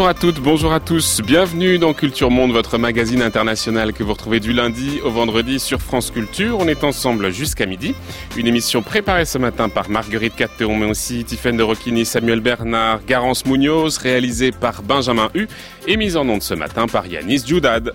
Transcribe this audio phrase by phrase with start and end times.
[0.00, 1.20] Bonjour à toutes, bonjour à tous.
[1.20, 5.82] Bienvenue dans Culture Monde, votre magazine international que vous retrouvez du lundi au vendredi sur
[5.82, 6.56] France Culture.
[6.58, 7.94] On est ensemble jusqu'à midi.
[8.34, 13.00] Une émission préparée ce matin par Marguerite Catteon, mais aussi Tiffaine de Roquigny, Samuel Bernard,
[13.06, 15.48] Garance Munoz, réalisée par Benjamin Hu
[15.86, 17.92] et mise en onde ce matin par Yanis Djoudad.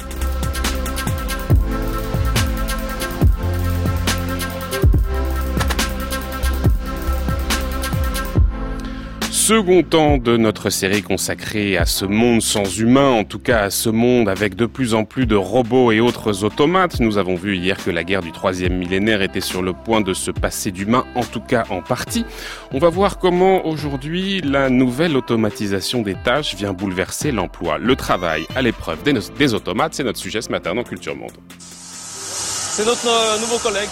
[9.46, 13.70] Second temps de notre série consacrée à ce monde sans humain, en tout cas à
[13.70, 17.00] ce monde avec de plus en plus de robots et autres automates.
[17.00, 20.16] Nous avons vu hier que la guerre du troisième millénaire était sur le point de
[20.16, 22.26] se passer d'humain, en tout cas en partie.
[22.72, 28.48] On va voir comment aujourd'hui la nouvelle automatisation des tâches vient bouleverser l'emploi, le travail
[28.56, 29.94] à l'épreuve des, des automates.
[29.94, 31.38] C'est notre sujet ce matin dans Culture Monde.
[31.60, 33.90] C'est notre euh, nouveau collègue.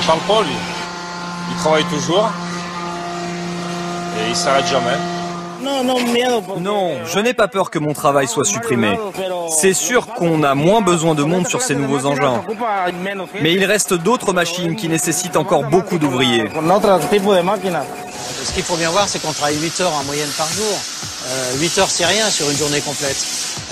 [0.00, 0.56] Il parle pas lui.
[1.52, 2.32] Il travaille toujours
[4.24, 4.96] et il s'arrête jamais.
[6.60, 8.98] Non, je n'ai pas peur que mon travail soit supprimé.
[9.48, 12.42] C'est sûr qu'on a moins besoin de monde sur ces nouveaux engins.
[13.42, 16.48] Mais il reste d'autres machines qui nécessitent encore beaucoup d'ouvriers.
[18.44, 20.78] Ce qu'il faut bien voir, c'est qu'on travaille 8 heures en moyenne par jour.
[21.58, 23.16] 8 euh, heures, c'est rien sur une journée complète.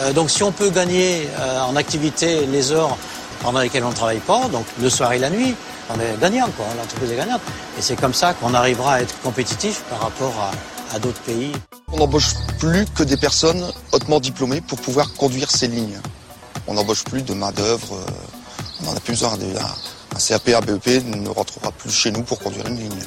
[0.00, 2.96] Euh, donc si on peut gagner euh, en activité les heures
[3.42, 5.54] pendant lesquelles on ne travaille pas, donc le soir et la nuit,
[5.90, 6.66] on est gagnant, quoi.
[6.76, 7.40] L'entreprise est gagnante.
[7.78, 10.32] Et c'est comme ça qu'on arrivera à être compétitif par rapport
[10.92, 11.50] à, d'autres pays.
[11.92, 15.98] On n'embauche plus que des personnes hautement diplômées pour pouvoir conduire ces lignes.
[16.68, 17.94] On n'embauche plus de main-d'œuvre.
[17.94, 19.32] Euh, on n'en a plus besoin.
[19.32, 23.02] Un CAP, un BEP ne rentrera plus chez nous pour conduire une ligne.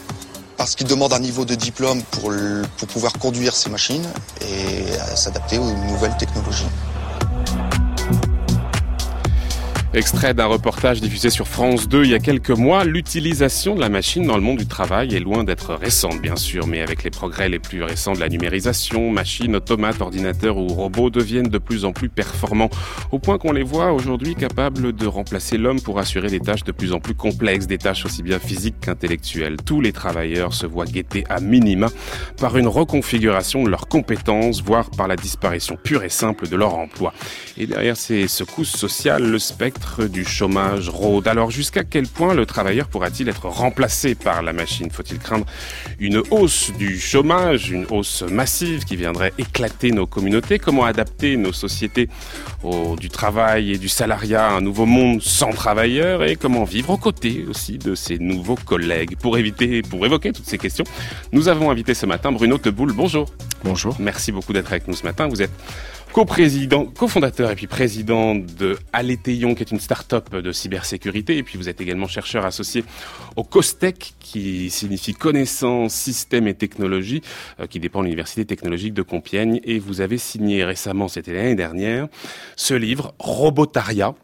[0.58, 2.34] Parce qu'il demande un niveau de diplôme pour,
[2.78, 4.06] pour pouvoir conduire ces machines
[4.42, 4.84] et
[5.16, 6.66] s'adapter aux nouvelles technologies.
[9.94, 13.88] Extrait d'un reportage diffusé sur France 2 il y a quelques mois, l'utilisation de la
[13.88, 17.10] machine dans le monde du travail est loin d'être récente bien sûr, mais avec les
[17.10, 21.86] progrès les plus récents de la numérisation, machines, automates, ordinateurs ou robots deviennent de plus
[21.86, 22.70] en plus performants,
[23.12, 26.74] au point qu'on les voit aujourd'hui capables de remplacer l'homme pour assurer des tâches de
[26.74, 29.56] plus en plus complexes, des tâches aussi bien physiques qu'intellectuelles.
[29.66, 31.88] Tous les travailleurs se voient guettés à minima
[32.40, 36.76] par une reconfiguration de leurs compétences, voire par la disparition pure et simple de leur
[36.76, 37.14] emploi.
[37.58, 39.77] Et derrière ces secousses sociales, le spectre
[40.10, 41.28] du chômage rôde.
[41.28, 44.90] Alors jusqu'à quel point le travailleur pourra-t-il être remplacé par la machine?
[44.92, 45.46] Faut-il craindre
[46.00, 50.60] une hausse du chômage, une hausse massive qui viendrait éclater nos communautés?
[50.60, 52.10] Comment adapter nos sociétés
[52.64, 56.24] au, du travail et du salariat à un nouveau monde sans travailleurs?
[56.24, 59.18] Et comment vivre aux côtés aussi de ces nouveaux collègues?
[59.18, 60.86] Pour éviter, pour évoquer toutes ces questions,
[61.32, 62.92] nous avons invité ce matin Bruno Teboul.
[62.94, 63.28] Bonjour.
[63.64, 63.96] Bonjour.
[64.00, 65.28] Merci beaucoup d'être avec nous ce matin.
[65.28, 65.52] Vous êtes
[66.14, 71.38] co-président, cofondateur et puis président de Alétéion, qui est une start-up de cybersécurité.
[71.38, 72.84] Et puis vous êtes également chercheur associé
[73.36, 77.22] au COSTEC, qui signifie connaissance, système et technologie,
[77.60, 79.60] euh, qui dépend de l'Université technologique de Compiègne.
[79.64, 82.08] Et vous avez signé récemment, c'était l'année dernière,
[82.56, 84.16] ce livre, Robotaria,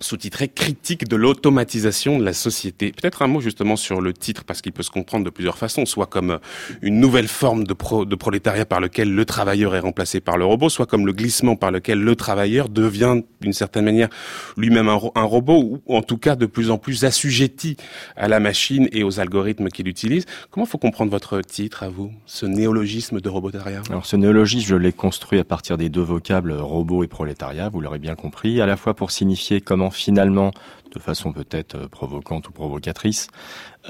[0.00, 2.92] sous-titré Critique de l'automatisation de la société.
[2.92, 5.86] Peut-être un mot justement sur le titre, parce qu'il peut se comprendre de plusieurs façons,
[5.86, 6.38] soit comme euh,
[6.82, 7.74] une nouvelle forme de,
[8.04, 11.56] de prolétariat par lequel le travailleur est remplacé par le robot, soit comme le glissement
[11.56, 14.08] par lequel le travailleur devient d'une certaine manière
[14.56, 17.76] lui-même un, robot, ou en tout cas de plus en plus assujetti
[18.16, 20.24] à la machine et aux algorithmes qu'il utilise.
[20.50, 23.82] Comment faut comprendre votre titre à vous, ce néologisme de robotariat?
[23.90, 27.80] Alors ce néologisme, je l'ai construit à partir des deux vocables robot et prolétariat, vous
[27.80, 30.52] l'aurez bien compris, à la fois pour signifier comment finalement,
[30.94, 33.28] de façon peut-être euh, provocante ou provocatrice,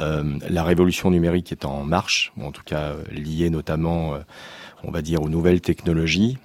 [0.00, 4.14] euh, la révolution numérique est en marche, ou en tout cas euh, liée notamment,
[4.82, 6.38] on va dire, aux nouvelles technologies,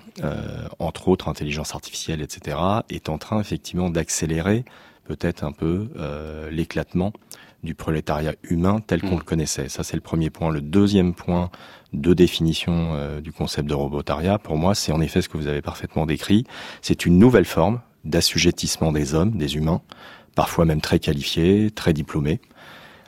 [0.79, 2.57] entre autres intelligence artificielle, etc.,
[2.89, 4.65] est en train effectivement d'accélérer
[5.05, 5.89] peut-être un peu
[6.51, 7.13] l'éclatement
[7.63, 9.19] du prolétariat humain tel qu'on mmh.
[9.19, 9.69] le connaissait.
[9.69, 10.51] Ça, c'est le premier point.
[10.51, 11.49] Le deuxième point
[11.93, 15.61] de définition du concept de robotariat, pour moi, c'est en effet ce que vous avez
[15.61, 16.45] parfaitement décrit.
[16.81, 19.81] C'est une nouvelle forme d'assujettissement des hommes, des humains,
[20.35, 22.39] parfois même très qualifiés, très diplômés,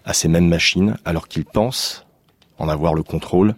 [0.06, 2.06] à ces mêmes machines, alors qu'ils pensent
[2.58, 3.56] en avoir le contrôle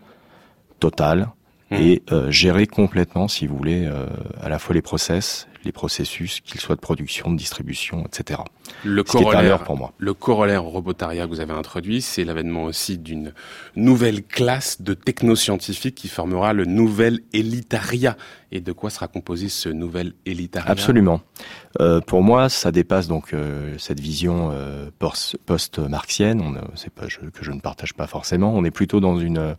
[0.79, 1.29] total
[1.73, 1.81] mmh.
[1.81, 4.07] et euh, gérer complètement, si vous voulez, euh,
[4.41, 8.41] à la fois les process, les processus, qu'ils soient de production, de distribution, etc.
[8.83, 9.93] Le corollaire, pour moi.
[9.97, 13.33] Le corollaire robotariat que vous avez introduit, c'est l'avènement aussi d'une
[13.75, 18.17] nouvelle classe de technoscientifiques qui formera le nouvel élitariat.
[18.51, 21.21] Et de quoi sera composé ce nouvel élitariat Absolument.
[21.79, 24.89] Euh, pour moi, ça dépasse donc euh, cette vision euh,
[25.45, 26.61] post-marxienne.
[26.75, 28.53] C'est pas que je ne partage pas forcément.
[28.53, 29.55] On est plutôt dans une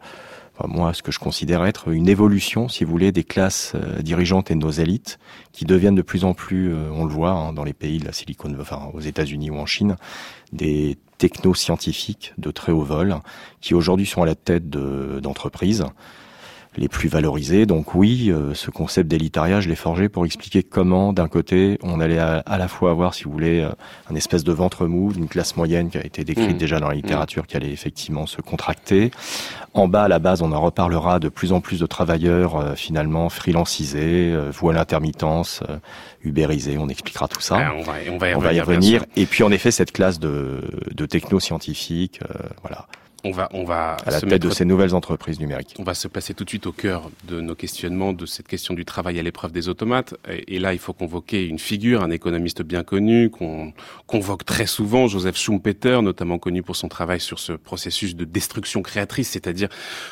[0.67, 4.51] moi, ce que je considère être une évolution, si vous voulez, des classes euh, dirigeantes
[4.51, 5.19] et de nos élites,
[5.53, 8.05] qui deviennent de plus en plus, euh, on le voit hein, dans les pays de
[8.05, 9.97] la Silicon, enfin aux États-Unis ou en Chine,
[10.53, 13.17] des techno-scientifiques de très haut vol,
[13.61, 15.85] qui aujourd'hui sont à la tête d'entreprises.
[16.77, 17.67] Les plus valorisés.
[17.67, 22.19] Donc oui, ce concept d'élitariat, je l'ai forgé pour expliquer comment, d'un côté, on allait
[22.19, 23.67] à, la fois avoir, si vous voulez,
[24.11, 26.59] un espèce de ventre mou d'une classe moyenne qui a été décrite mmh.
[26.59, 29.11] déjà dans la littérature, qui allait effectivement se contracter.
[29.75, 33.29] En bas, à la base, on en reparlera de plus en plus de travailleurs finalement
[33.29, 35.63] freelancisés, euh, voie l'intermittence,
[36.23, 36.79] ubérisés.
[36.79, 37.73] On expliquera tout ça.
[37.77, 37.95] on, va,
[38.37, 39.05] on, va, y revenir.
[39.17, 40.61] Et puis en effet, cette classe de,
[40.93, 42.21] de techno-scientifiques,
[42.63, 42.87] voilà,
[43.25, 45.75] on va, on va à la tête de ces nouvelles entreprises numériques.
[45.79, 48.75] On va se placer tout de suite au cœur de nos questionnements, de cette question
[48.75, 50.15] du travail à l'épreuve des automates.
[50.29, 53.73] Et, là, il faut convoquer une figure, un économiste bien connu, qu'on
[54.07, 58.83] convoque très souvent, Joseph Schumpeter, notamment connu pour son travail sur ce processus de destruction
[58.83, 59.69] créatrice, c'est-à-dire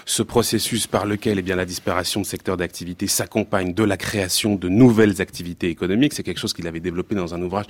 [0.06, 4.56] ce processus par lequel eh bien, la disparition de secteurs d'activité s'accompagne de la création
[4.56, 6.14] de nouvelles activités économiques.
[6.14, 7.66] C'est quelque chose qu'il avait développé dans un ouvrage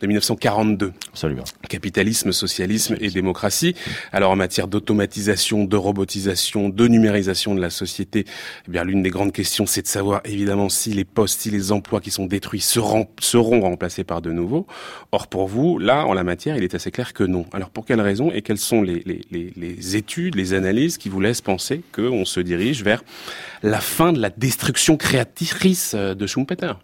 [0.00, 0.92] de 1942.
[1.10, 1.44] Absolument.
[1.68, 3.74] Capitalisme, socialisme et démocratie.
[4.12, 8.26] Alors en matière d'automatisation, de robotisation, de numérisation de la société,
[8.68, 11.72] eh bien l'une des grandes questions, c'est de savoir évidemment si les postes, si les
[11.72, 13.08] emplois qui sont détruits seront,
[13.60, 14.66] remplacés par de nouveaux.
[15.10, 17.46] Or pour vous, là, en la matière, il est assez clair que non.
[17.52, 21.08] Alors pour quelles raisons et quelles sont les, les, les, les études, les analyses qui
[21.08, 23.02] vous laissent penser qu'on se dirige vers
[23.62, 26.74] la fin de la destruction créatrice de Schumpeter?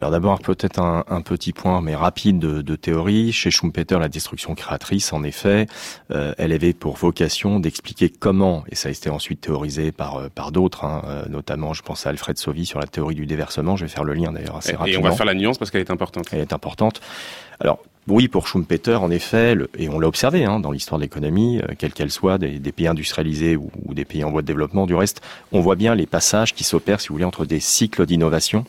[0.00, 3.32] Alors d'abord peut-être un, petit point, mais rapide de, théorie.
[3.32, 5.66] Chez Schumpeter, la destruction créatrice, en effet,
[6.10, 10.28] euh, elle avait pour vocation d'expliquer comment, et ça a été ensuite théorisé par euh,
[10.34, 13.76] par d'autres, hein, euh, notamment je pense à Alfred Sauvy sur la théorie du déversement.
[13.76, 15.00] Je vais faire le lien d'ailleurs assez rapidement.
[15.00, 16.26] Et on va faire la nuance parce qu'elle est importante.
[16.32, 17.00] Elle est importante.
[17.60, 17.78] Alors
[18.08, 21.92] oui, pour Schumpeter, en effet, et on l'a observé hein, dans l'histoire de l'économie, quelle
[21.92, 25.22] qu'elle soit, des, pays industrialisés ou, ou, des pays en voie de développement, du reste,
[25.50, 28.64] on voit bien les passages qui s'opèrent, si vous voulez, entre des cycles d'innovation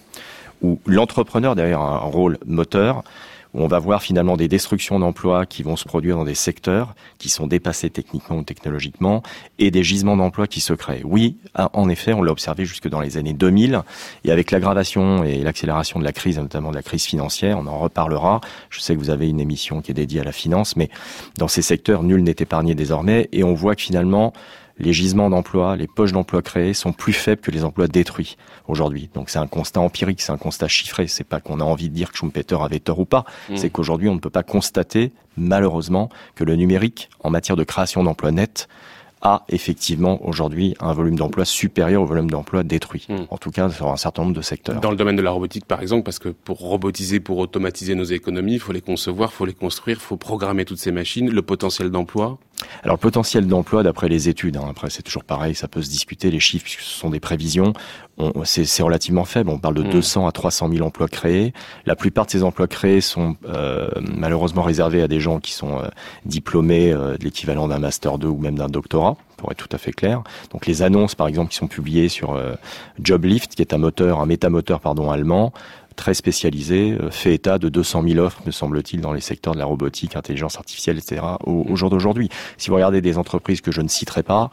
[0.61, 3.03] où l'entrepreneur derrière un rôle moteur,
[3.53, 6.95] où on va voir finalement des destructions d'emplois qui vont se produire dans des secteurs
[7.17, 9.23] qui sont dépassés techniquement ou technologiquement,
[9.57, 11.01] et des gisements d'emplois qui se créent.
[11.05, 13.81] Oui, en effet, on l'a observé jusque dans les années 2000,
[14.25, 17.77] et avec l'aggravation et l'accélération de la crise, notamment de la crise financière, on en
[17.77, 18.41] reparlera.
[18.69, 20.89] Je sais que vous avez une émission qui est dédiée à la finance, mais
[21.37, 24.33] dans ces secteurs, nul n'est épargné désormais, et on voit que finalement,
[24.79, 28.37] les gisements d'emplois, les poches d'emplois créés sont plus faibles que les emplois détruits
[28.67, 29.09] aujourd'hui.
[29.13, 31.07] Donc c'est un constat empirique, c'est un constat chiffré.
[31.07, 33.25] C'est pas qu'on a envie de dire que Schumpeter avait tort ou pas.
[33.49, 33.57] Mmh.
[33.57, 38.03] C'est qu'aujourd'hui on ne peut pas constater, malheureusement, que le numérique, en matière de création
[38.03, 38.67] d'emplois nets,
[39.21, 43.07] a effectivement aujourd'hui un volume d'emploi supérieur au volume d'emploi détruit.
[43.09, 43.25] Hmm.
[43.29, 44.79] En tout cas, sur un certain nombre de secteurs.
[44.79, 48.03] Dans le domaine de la robotique, par exemple, parce que pour robotiser, pour automatiser nos
[48.03, 51.29] économies, il faut les concevoir, il faut les construire, il faut programmer toutes ces machines.
[51.29, 52.37] Le potentiel d'emploi
[52.83, 55.89] alors le potentiel d'emploi, d'après les études, hein, après c'est toujours pareil, ça peut se
[55.89, 57.73] discuter, les chiffres, puisque ce sont des prévisions,
[58.45, 60.27] c'est relativement faible, on parle de 200 hmm.
[60.27, 61.53] à 300 000 emplois créés.
[61.85, 65.79] La plupart de ces emplois créés sont euh, malheureusement réservés à des gens qui sont
[65.79, 65.87] euh,
[66.25, 69.77] diplômés euh, de l'équivalent d'un Master 2 ou même d'un doctorat pour être tout à
[69.77, 70.23] fait clair.
[70.51, 72.41] Donc les annonces, par exemple, qui sont publiées sur
[73.03, 75.53] Joblift, qui est un moteur, un métamoteur pardon allemand,
[75.97, 79.59] très spécialisé, euh, fait état de 200 000 offres, me semble-t-il, dans les secteurs de
[79.59, 81.21] la robotique, intelligence artificielle, etc.
[81.43, 82.29] Au, jour d'aujourd'hui.
[82.57, 84.49] Si vous regardez des entreprises que je ne citerai pas,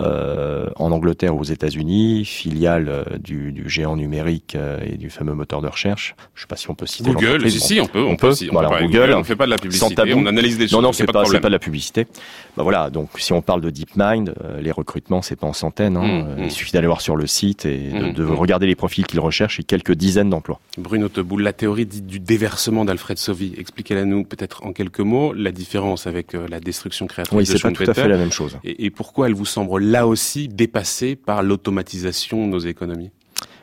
[0.00, 5.10] euh, en Angleterre ou aux États-Unis, filiales euh, du, du, géant numérique euh, et du
[5.10, 7.50] fameux moteur de recherche, je ne sais pas si on peut citer Google.
[7.50, 8.02] Si, si, on peut.
[8.02, 8.34] On, peut.
[8.52, 9.12] voilà, Google.
[9.14, 10.14] On ne fait pas de la publicité.
[10.14, 10.72] On analyse des choses.
[10.72, 12.06] Non, non, c'est pas, pas, pas de la publicité.
[12.56, 12.90] Bah voilà.
[12.90, 15.96] Donc, si on parle de DeepMind, les recrutements, c'est pas en centaines.
[15.96, 16.06] Hein.
[16.06, 16.44] Mmh, mmh.
[16.44, 19.60] Il suffit d'aller voir sur le site et de, mmh, regarder les profils qu'ils recherchent
[19.60, 20.60] et quelques dizaines d'emplois.
[20.88, 23.52] Bruno Teboul, la théorie du déversement d'Alfred Sauvy.
[23.58, 27.60] Expliquez-la nous peut-être en quelques mots, la différence avec euh, la destruction créatrice oui, c'est
[27.60, 28.58] pas tout à fait la même chose.
[28.64, 33.10] Et, pourquoi elle vous semble là aussi dépassée par l'automatisation de nos économies?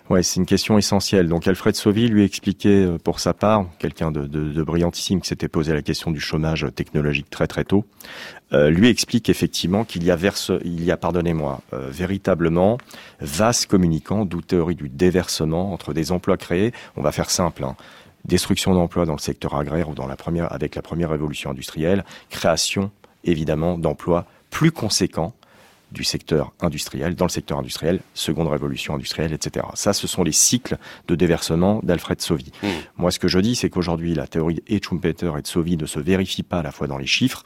[0.07, 1.27] Ouais, c'est une question essentielle.
[1.27, 5.73] Donc Alfred Sauvy lui expliquait euh, pour sa part, quelqu'un de, brillantissime qui s'était posé
[5.73, 7.85] la question du chômage technologique très très tôt,
[8.53, 10.17] euh, lui explique effectivement qu'il y a,
[10.63, 12.77] il y a pardonnez-moi, euh, véritablement
[13.19, 16.71] vaste communicant, d'où théorie du déversement entre des emplois créés.
[16.95, 17.63] On va faire simple.
[17.63, 17.75] Hein.
[18.25, 22.05] Destruction d'emplois dans le secteur agraire ou dans la première, avec la première révolution industrielle,
[22.29, 22.91] création
[23.23, 25.33] évidemment d'emplois plus conséquents
[25.95, 29.65] du secteur industriel, dans le secteur industriel, seconde révolution industrielle, etc.
[29.73, 32.51] Ça, ce sont les cycles de déversement d'Alfred Sauvy.
[32.61, 32.67] Hmm.
[32.97, 35.85] Moi, ce que je dis, c'est qu'aujourd'hui, la théorie et Schumpeter et de Sauvy ne
[35.85, 37.43] se vérifie pas à la fois dans les chiffres.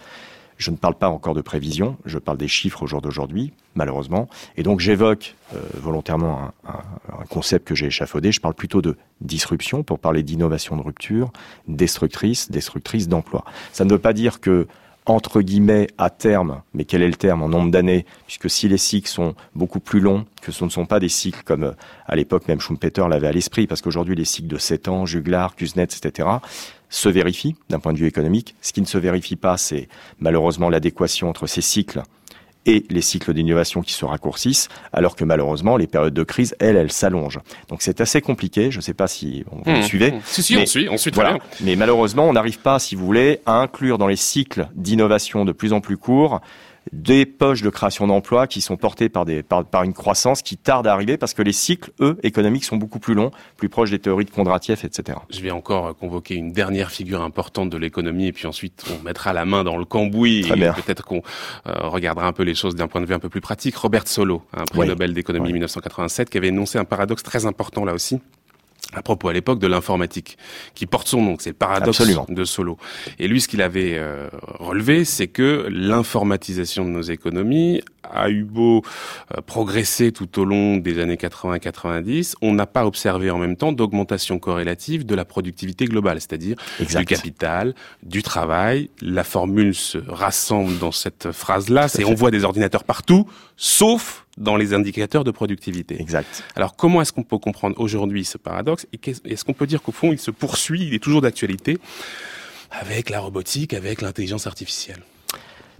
[0.57, 4.27] Je ne parle pas encore de prévision, je parle des chiffres au jour d'aujourd'hui, malheureusement.
[4.57, 8.97] Et donc j'évoque euh, volontairement un, un, concept que j'ai échafaudé, je parle plutôt de
[9.21, 11.31] disruption pour parler d'innovation de rupture,
[11.69, 13.45] destructrice, destructrice d'emploi.
[13.71, 14.67] Ça ne veut pas dire que
[15.09, 18.77] entre guillemets à terme, mais quel est le terme en nombre d'années Puisque si les
[18.77, 21.71] cycles sont beaucoup plus longs, que ce ne sont pas des cycles comme euh,
[22.05, 25.55] à l'époque même Schumpeter l'avait à l'esprit, parce qu'aujourd'hui les cycles de 7 ans, Juglar,
[25.55, 26.29] Kuznets, etc.,
[26.89, 28.55] se vérifient d'un point de vue économique.
[28.61, 29.89] Ce qui ne se vérifie pas, c'est
[30.19, 32.03] malheureusement l'adéquation entre ces cycles
[32.69, 36.75] et les cycles d'innovation qui se raccourcissent, alors que malheureusement, les périodes de crise, elles,
[36.75, 37.39] elles s'allongent.
[37.67, 38.69] Donc c'est assez compliqué.
[38.69, 40.11] Je ne sais pas si vous me mmh, suivez.
[40.11, 40.21] Mmh.
[40.25, 41.39] Si, si, on suit, on suit très bien.
[41.61, 45.51] Mais malheureusement, on n'arrive pas, si vous voulez, à inclure dans les cycles d'innovation de
[45.51, 46.41] plus en plus courts
[46.91, 50.87] des poches de création d'emplois qui sont portées par, des, par, une croissance qui tarde
[50.87, 53.99] à arriver parce que les cycles, eux, économiques, sont beaucoup plus longs, plus proches des
[53.99, 55.17] théories de Kondratiev, etc.
[55.29, 59.33] Je vais encore convoquer une dernière figure importante de l'économie et puis ensuite on mettra
[59.33, 61.21] la main dans le cambouis et peut-être qu'on
[61.67, 63.75] euh, regardera un peu les choses d'un point de vue un peu plus pratique.
[63.75, 67.93] Robert Solo, un prix Nobel d'économie 1987, qui avait énoncé un paradoxe très important là
[67.93, 68.19] aussi
[68.93, 70.37] à propos à l'époque de l'informatique,
[70.73, 72.77] qui porte son nom, c'est le paradoxe de Solo.
[73.19, 78.43] Et lui, ce qu'il avait euh, relevé, c'est que l'informatisation de nos économies a eu
[78.43, 78.83] beau
[79.35, 83.71] euh, progresser tout au long des années 80-90, on n'a pas observé en même temps
[83.71, 88.89] d'augmentation corrélative de la productivité globale, c'est-à-dire du capital, du travail.
[89.01, 93.27] La formule se rassemble dans cette phrase-là, c'est on voit des ordinateurs partout,
[93.57, 96.01] sauf dans les indicateurs de productivité.
[96.01, 96.43] Exact.
[96.55, 99.91] Alors comment est-ce qu'on peut comprendre aujourd'hui ce paradoxe et est-ce qu'on peut dire qu'au
[99.91, 101.77] fond il se poursuit, il est toujours d'actualité
[102.71, 105.01] avec la robotique, avec l'intelligence artificielle?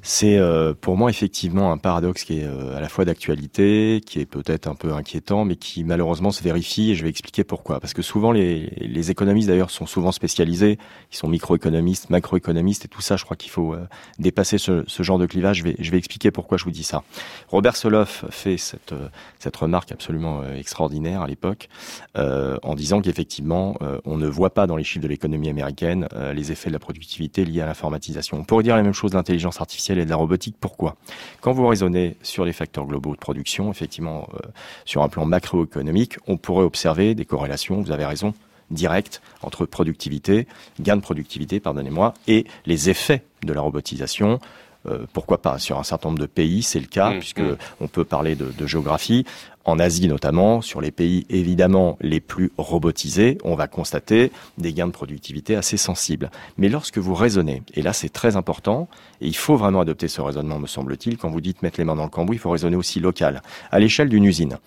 [0.02, 4.20] C'est euh, pour moi effectivement un paradoxe qui est euh, à la fois d'actualité, qui
[4.20, 7.80] est peut-être un peu inquiétant, mais qui malheureusement se vérifie et je vais expliquer pourquoi.
[7.80, 10.78] Parce que souvent les, économistes d'ailleurs sont souvent spécialisés,
[11.12, 13.18] ils sont microéconomistes, macroéconomistes et tout ça.
[13.18, 13.88] Je crois qu'il faut euh,
[14.20, 15.58] dépasser ce, genre de clivage.
[15.58, 17.04] Je vais, je vais expliquer pourquoi je vous dis ça.
[17.50, 18.94] Robert Soloff fait cette,
[19.40, 21.70] cette remarque absolument extraordinaire à l'époque
[22.16, 26.70] en disant qu'effectivement on ne voit pas dans les chiffres de l'économie américaine les effets
[26.70, 28.38] de la productivité liés à l'informatisation.
[28.38, 30.56] On pourrait dire la même chose de l'intelligence artificielle et de la robotique.
[30.60, 30.96] Pourquoi?
[31.42, 34.48] Quand vous raisonnez sur les facteurs globaux de production, effectivement, euh,
[34.86, 38.34] sur un plan macroéconomique, on pourrait observer des corrélations, vous avez raison,
[38.72, 40.48] directes entre productivité,
[40.80, 44.40] gain de productivité, pardonnez-moi, et les effets de la robotisation,
[44.86, 47.58] euh, pourquoi pas Sur un certain nombre de pays, c'est le cas, mmh, puisque mmh.
[47.82, 49.26] on peut parler de, de, géographie.
[49.66, 54.88] En Asie notamment, sur les pays évidemment les plus robotisés, on va constater des gains
[54.88, 56.32] de productivité assez sensibles.
[56.58, 58.88] Mais lorsque vous raisonnez, et là c'est très important,
[59.22, 61.96] et il faut vraiment adopter ce raisonnement, me semble-t-il, quand vous dites mettre les mains
[61.96, 64.58] dans le cambouis, il faut raisonner aussi local, à l'échelle d'une usine.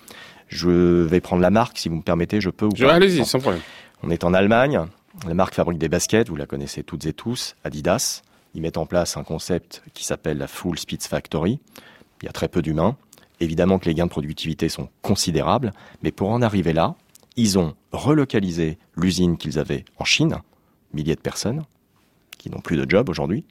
[0.49, 3.41] Je vais prendre la marque, si vous me permettez, je peux ou pas Allez-y, sans
[3.41, 3.63] problème.
[4.03, 4.85] On est en Allemagne,
[5.27, 8.23] la marque fabrique des baskets, vous la connaissez toutes et tous, Adidas.
[8.55, 11.59] Ils mettent en place un concept qui s'appelle la Full Speed Factory.
[12.21, 12.97] Il y a très peu d'humains.
[13.41, 16.95] Évidemment que les gains de productivité sont considérables, mais pour en arriver là,
[17.37, 20.39] ils ont relocalisé l'usine qu'ils avaient en Chine,
[20.93, 21.65] milliers de personnes,
[22.39, 23.45] qui n'ont plus de job aujourd'hui.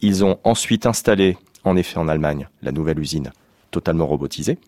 [0.00, 3.30] Ils ont ensuite installé, en effet en Allemagne, la nouvelle usine
[3.70, 4.58] totalement robotisée,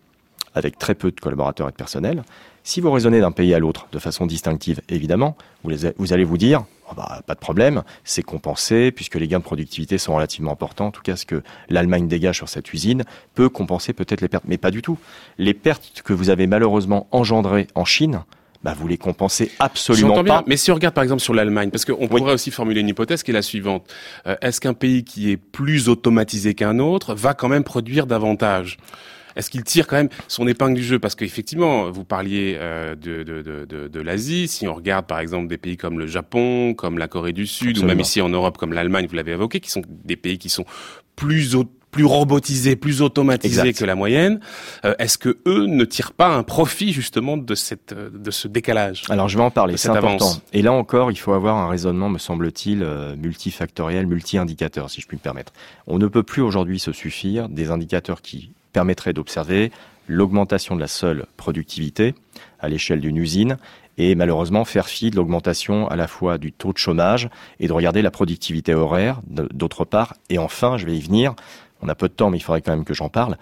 [0.54, 2.24] avec très peu de collaborateurs et de personnel.
[2.62, 6.64] Si vous raisonnez d'un pays à l'autre de façon distinctive, évidemment, vous, allez vous dire,
[6.90, 10.86] oh bah, pas de problème, c'est compensé, puisque les gains de productivité sont relativement importants.
[10.86, 13.04] En tout cas, ce que l'Allemagne dégage sur cette usine
[13.34, 14.98] peut compenser peut-être les pertes, mais pas du tout.
[15.38, 18.22] Les pertes que vous avez malheureusement engendrées en Chine,
[18.62, 20.42] bah, vous les compensez absolument pas.
[20.46, 23.22] mais si on regarde par exemple sur l'Allemagne, parce qu'on pourrait aussi formuler une hypothèse
[23.22, 23.86] qui est la suivante.
[24.26, 28.78] Euh, est-ce qu'un pays qui est plus automatisé qu'un autre va quand même produire davantage?
[29.38, 30.98] Est-ce qu'il tire quand même son épingle du jeu?
[30.98, 34.48] Parce qu'effectivement, vous parliez euh, de, de, de, de l'Asie.
[34.48, 37.78] Si on regarde par exemple des pays comme le Japon, comme la Corée du Sud,
[37.78, 40.48] ou même ici en Europe comme l'Allemagne, vous l'avez évoqué, qui sont des pays qui
[40.48, 40.64] sont
[41.16, 41.56] plus
[41.90, 44.40] plus robotisés, plus automatisés que la moyenne.
[44.84, 49.04] Euh, est-ce que eux ne tirent pas un profit justement de cette de ce décalage?
[49.08, 50.32] Alors je vais en parler, c'est important.
[50.52, 55.06] Et là encore, il faut avoir un raisonnement, me semble-t-il, euh, multifactoriel, multi-indicateur, si je
[55.06, 55.52] puis me permettre.
[55.86, 59.72] On ne peut plus aujourd'hui se suffire des indicateurs qui permettrait d'observer
[60.06, 62.14] l'augmentation de la seule productivité
[62.60, 63.58] à l'échelle d'une usine
[63.98, 67.28] et malheureusement faire fi de l'augmentation à la fois du taux de chômage
[67.60, 70.14] et de regarder la productivité horaire d'autre part.
[70.30, 71.34] Et enfin, je vais y venir,
[71.82, 73.36] on a peu de temps mais il faudrait quand même que j'en parle,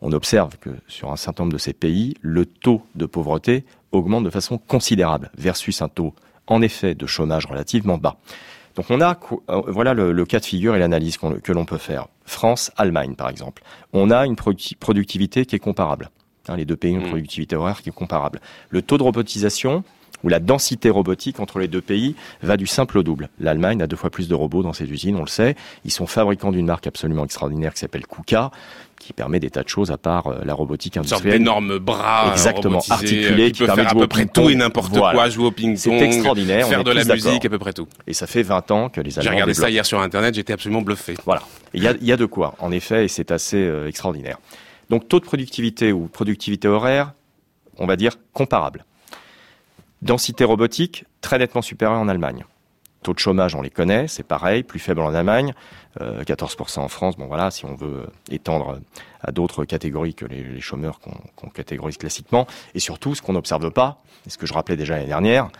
[0.00, 4.24] on observe que sur un certain nombre de ces pays, le taux de pauvreté augmente
[4.24, 6.14] de façon considérable versus un taux
[6.48, 8.16] en effet de chômage relativement bas.
[8.74, 9.18] Donc on a,
[9.50, 12.08] euh, voilà le, cas de figure et l'analyse que l'on peut faire.
[12.24, 13.62] France, Allemagne par exemple.
[13.92, 16.10] On a une productivité qui est comparable.
[16.48, 17.10] Hein, les deux pays ont une mmh.
[17.10, 18.40] productivité horaire qui est comparable.
[18.70, 19.84] Le taux de robotisation,
[20.24, 23.28] ou la densité robotique entre les deux pays va du simple au double.
[23.40, 25.56] L'Allemagne a deux fois plus de robots dans ses usines, on le sait.
[25.84, 28.50] Ils sont fabricants d'une marque absolument extraordinaire qui s'appelle KUKA,
[29.02, 31.40] qui permet des tas de choses à part euh, la robotique industrielle.
[31.40, 34.48] Une sorte d'énormes bras euh, exactement articulés qui, permettent de jouer à peu près tout
[34.48, 37.72] et n'importe quoi, jouer au ping-pong, c'est extraordinaire, faire de la musique, à peu près
[37.72, 37.88] tout.
[38.06, 39.30] Et ça fait 20 ans que les Allemands.
[39.30, 41.14] J'ai regardé ça hier sur internet, j'étais absolument bluffé.
[41.24, 41.42] Voilà.
[41.74, 44.38] Il y a, y a de quoi, en effet, et c'est assez euh, extraordinaire.
[44.88, 47.12] Donc taux de productivité ou productivité horaire,
[47.78, 48.84] on va dire comparable.
[50.02, 52.44] Densité robotique, très nettement supérieure en Allemagne.
[53.04, 55.54] Taux de chômage, on les connaît, c'est pareil, plus faible en Allemagne,
[56.00, 57.16] 14% en France.
[57.16, 58.80] Bon voilà, si on veut étendre
[59.20, 60.98] à d'autres catégories que les, chômeurs
[61.36, 62.48] qu'on catégorise classiquement.
[62.74, 65.50] Et surtout, ce qu'on n'observe pas, et ce que je rappelais déjà l'année dernière,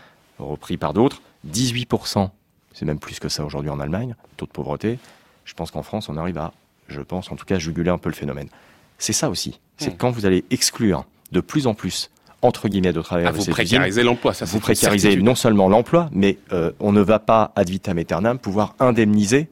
[0.41, 2.31] repris par d'autres, 18%,
[2.73, 4.99] c'est même plus que ça aujourd'hui en Allemagne, taux de pauvreté.
[5.45, 6.53] Je pense qu'en France, on arrive à,
[6.89, 8.49] je pense en tout cas, juguler un peu le phénomène.
[8.99, 9.61] C'est ça aussi.
[9.79, 9.97] C'est hmm.
[9.99, 12.11] quand vous allez exclure de plus en plus
[12.43, 13.25] entre guillemets de travail.
[13.27, 14.45] Ah, vous précarisez l'emploi, ça.
[14.45, 18.75] Vous précarisez non seulement l'emploi, mais euh, on ne va pas ad vitam aeternam pouvoir
[18.81, 19.49] indemniser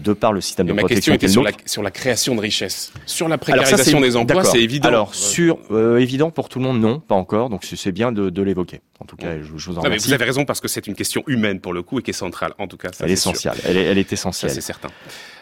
[0.00, 1.12] de par le système de ma protection.
[1.12, 2.92] Ma question était sur la, création de richesse.
[3.06, 4.88] Sur la précarisation des emplois, c'est évident.
[4.88, 7.50] Alors, sur, euh, évident pour tout le monde, non, pas encore.
[7.50, 8.80] Donc, c'est bien de, l'évoquer.
[9.02, 10.06] En tout cas, je, vous en remercie.
[10.06, 12.14] vous avez raison parce que c'est une question humaine pour le coup et qui est
[12.14, 12.54] centrale.
[12.58, 13.54] En tout cas, elle est, essentielle.
[13.64, 14.52] Elle est, elle est essentielle.
[14.52, 14.90] C'est certain.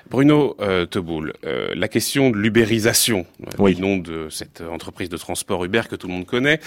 [0.08, 3.26] Bruno euh, Teboul, euh, la question de l'ubérisation,
[3.60, 6.58] euh, du nom de cette entreprise de transport Uber que tout le monde connaît,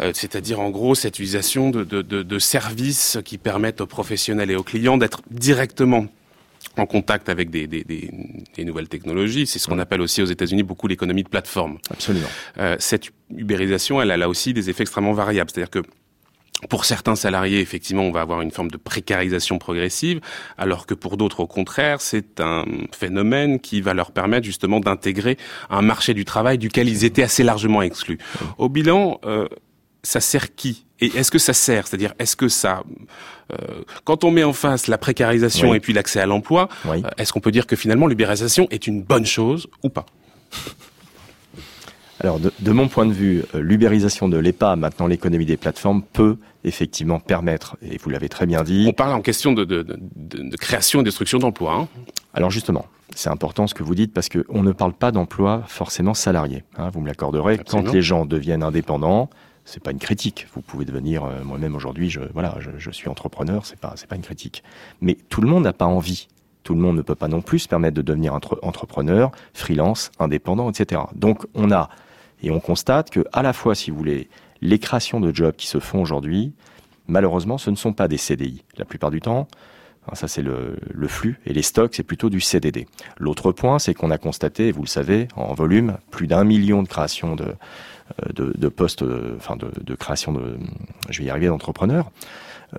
[0.00, 4.50] euh, c'est-à-dire en gros cette utilisation de, de, de, de services qui permettent aux professionnels
[4.50, 6.06] et aux clients d'être directement
[6.76, 8.10] en contact avec des, des, des,
[8.54, 9.46] des nouvelles technologies.
[9.46, 11.78] C'est ce qu'on appelle aussi aux États-Unis beaucoup l'économie de plateforme.
[11.90, 12.28] Absolument.
[12.58, 15.50] Euh, cette ubérisation, elle, a là aussi des effets extrêmement variables.
[15.50, 15.82] C'est-à-dire que
[16.70, 20.20] pour certains salariés, effectivement, on va avoir une forme de précarisation progressive,
[20.56, 25.36] alors que pour d'autres, au contraire, c'est un phénomène qui va leur permettre justement d'intégrer
[25.68, 28.18] un marché du travail duquel ils étaient assez largement exclus.
[28.56, 29.48] Au bilan, euh,
[30.02, 30.86] ça sert qui?
[31.00, 31.86] Et est-ce que ça sert?
[31.86, 32.82] C'est-à-dire, est-ce que ça,
[33.52, 37.34] euh, quand on met en face la précarisation et puis l'accès à l'emploi, euh, est-ce
[37.34, 40.06] qu'on peut dire que finalement l'ubérisation est une bonne chose ou pas?
[42.20, 46.38] Alors, de, mon point de vue, euh, l'ubérisation de l'EPA, maintenant l'économie des plateformes, peut
[46.64, 48.86] effectivement permettre, et vous l'avez très bien dit...
[48.88, 51.74] On parle en question de, de, de création et destruction d'emplois.
[51.74, 51.88] Hein
[52.32, 56.14] Alors justement, c'est important ce que vous dites parce qu'on ne parle pas d'emploi forcément
[56.14, 56.64] salarié.
[56.76, 57.58] Hein, vous me l'accorderez.
[57.58, 59.30] Quand les gens deviennent indépendants,
[59.64, 60.46] c'est pas une critique.
[60.54, 64.16] Vous pouvez devenir euh, moi-même aujourd'hui, je voilà, je, suis entrepreneur, c'est pas c'est pas
[64.16, 64.62] une critique.
[65.00, 66.28] Mais tout le monde n'a pas envie.
[66.62, 70.68] Tout le monde ne peut pas non plus se permettre de devenir entrepreneur, freelance, indépendant,
[70.68, 71.02] etc.
[71.14, 71.88] Donc on a
[72.42, 74.28] et on constate que à la fois, si vous voulez,
[74.60, 76.52] les créations de jobs qui se font aujourd'hui,
[77.08, 78.64] malheureusement, ce ne sont pas des CDI.
[78.76, 79.48] La plupart du temps,
[80.14, 80.76] ça, c'est le,
[81.08, 81.40] flux.
[81.46, 82.86] Et les stocks, c'est plutôt du CDD.
[83.18, 86.88] L'autre point, c'est qu'on a constaté, vous le savez, en volume, plus d'un million de
[86.88, 87.54] créations de,
[88.38, 90.58] euh, postes, euh, enfin de, de, création de,
[91.10, 92.12] je vais y arriver, d'entrepreneurs,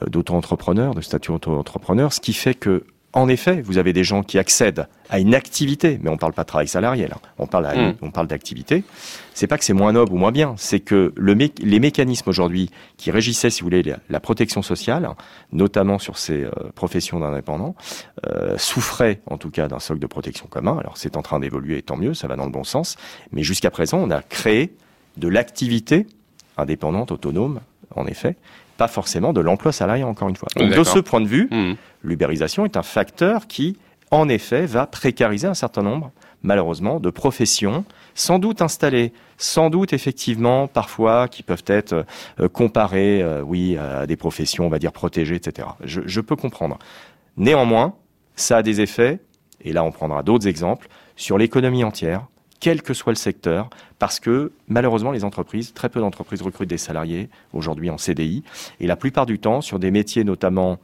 [0.02, 2.86] euh, d'auto-entrepreneurs, de statut auto-entrepreneur, ce qui fait que
[3.18, 6.34] en effet, vous avez des gens qui accèdent à une activité, mais on ne parle
[6.34, 7.18] pas de travail salarié, là.
[7.40, 7.96] On parle, mmh.
[8.02, 8.84] on parle d'activité.
[9.34, 12.70] C'est pas que c'est moins noble ou moins bien, c'est que le les mécanismes aujourd'hui
[12.98, 15.10] qui régissaient, si vous voulez, la, protection sociale,
[15.52, 17.76] notamment sur ces professions d'indépendants,
[18.28, 20.78] euh, souffraient en tout cas d'un socle de protection commun.
[20.80, 22.98] Alors c'est en train d'évoluer, tant mieux, ça va dans le bon sens.
[23.32, 24.76] Mais jusqu'à présent, on a créé
[25.18, 26.06] de l'activité
[26.58, 27.62] indépendante, autonome,
[27.96, 28.36] en effet,
[28.78, 30.50] pas forcément de l'emploi salarié, encore une fois.
[30.56, 31.74] Donc, de ce point de vue, mmh.
[32.04, 33.78] l'ubérisation est un facteur qui,
[34.12, 36.12] en effet, va précariser un certain nombre,
[36.44, 37.84] malheureusement, de professions,
[38.16, 42.06] sans doute installées, sans doute effectivement, parfois, qui peuvent être
[42.40, 45.68] euh, comparées, euh, oui, à des professions, on va dire, protégées, etc.
[45.84, 46.80] Je, je peux comprendre.
[47.36, 47.94] Néanmoins,
[48.36, 49.20] ça a des effets,
[49.62, 52.28] et là on prendra d'autres exemples, sur l'économie entière,
[52.60, 56.78] quel que soit le secteur, parce que malheureusement les entreprises, très peu d'entreprises recrutent des
[56.78, 58.44] salariés aujourd'hui en CDI,
[58.80, 60.80] et la plupart du temps sur des métiers notamment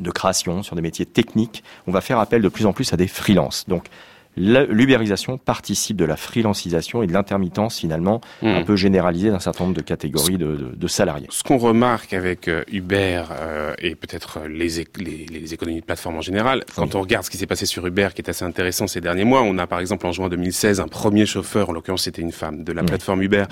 [0.00, 2.96] de création, sur des métiers techniques, on va faire appel de plus en plus à
[2.96, 3.64] des freelances.
[3.68, 3.86] Donc
[4.36, 8.46] l'ubérisation participe de la freelancisation et de l'intermittence finalement hmm.
[8.46, 11.26] un peu généralisée d'un certain nombre de catégories de, de, salariés.
[11.30, 16.16] Ce qu'on remarque avec euh, Uber euh, et peut-être les, les, les, économies de plateforme
[16.16, 18.86] en général, quand on regarde ce qui s'est passé sur Uber, qui est assez intéressant
[18.86, 22.04] ces derniers mois, on a par exemple en juin 2016 un premier chauffeur, en l'occurrence
[22.04, 23.44] c'était une femme, de la plateforme Uber,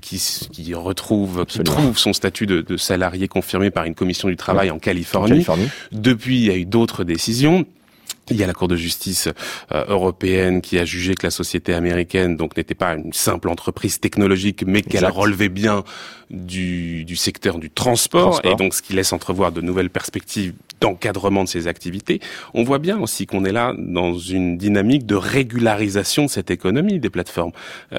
[0.00, 0.18] qui,
[0.52, 4.70] qui retrouve, qui trouve son statut de, de, salarié confirmé par une commission du travail
[4.70, 5.26] en Californie.
[5.26, 5.68] en Californie.
[5.92, 7.66] Depuis, il y a eu d'autres décisions.
[8.30, 9.28] Il y a la Cour de justice
[9.72, 14.00] euh, européenne qui a jugé que la société américaine donc n'était pas une simple entreprise
[14.00, 15.84] technologique, mais qu'elle relevait bien
[16.30, 21.44] du, du secteur du transport, et donc ce qui laisse entrevoir de nouvelles perspectives d'encadrement
[21.44, 22.20] de ces activités.
[22.54, 26.98] On voit bien aussi qu'on est là dans une dynamique de régularisation de cette économie
[27.00, 27.52] des plateformes.
[27.92, 27.98] Euh,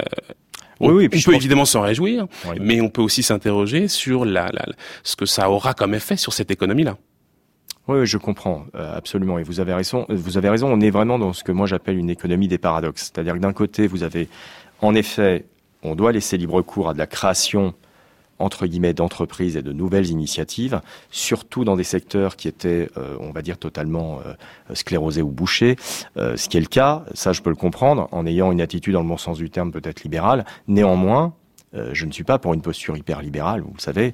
[0.79, 2.27] on, oui, oui, on peut évidemment s'en réjouir,
[2.59, 4.65] mais on peut aussi s'interroger sur la, la,
[5.03, 6.97] ce que ça aura comme effet sur cette économie-là.
[7.87, 9.37] Oui, je comprends euh, absolument.
[9.37, 10.05] Et vous avez raison.
[10.09, 10.71] Vous avez raison.
[10.71, 13.11] On est vraiment dans ce que moi j'appelle une économie des paradoxes.
[13.13, 14.27] C'est-à-dire que d'un côté, vous avez,
[14.81, 15.45] en effet,
[15.83, 17.73] on doit laisser libre cours à de la création
[18.37, 23.31] entre guillemets d'entreprises et de nouvelles initiatives, surtout dans des secteurs qui étaient, euh, on
[23.31, 24.33] va dire, totalement euh,
[24.73, 25.77] sclérosés ou bouchés,
[26.17, 29.03] ce qui est le cas, ça je peux le comprendre, en ayant une attitude dans
[29.03, 30.43] le bon sens du terme peut-être libérale.
[30.67, 31.33] Néanmoins,
[31.71, 34.13] je ne suis pas pour une posture hyper libérale, vous savez,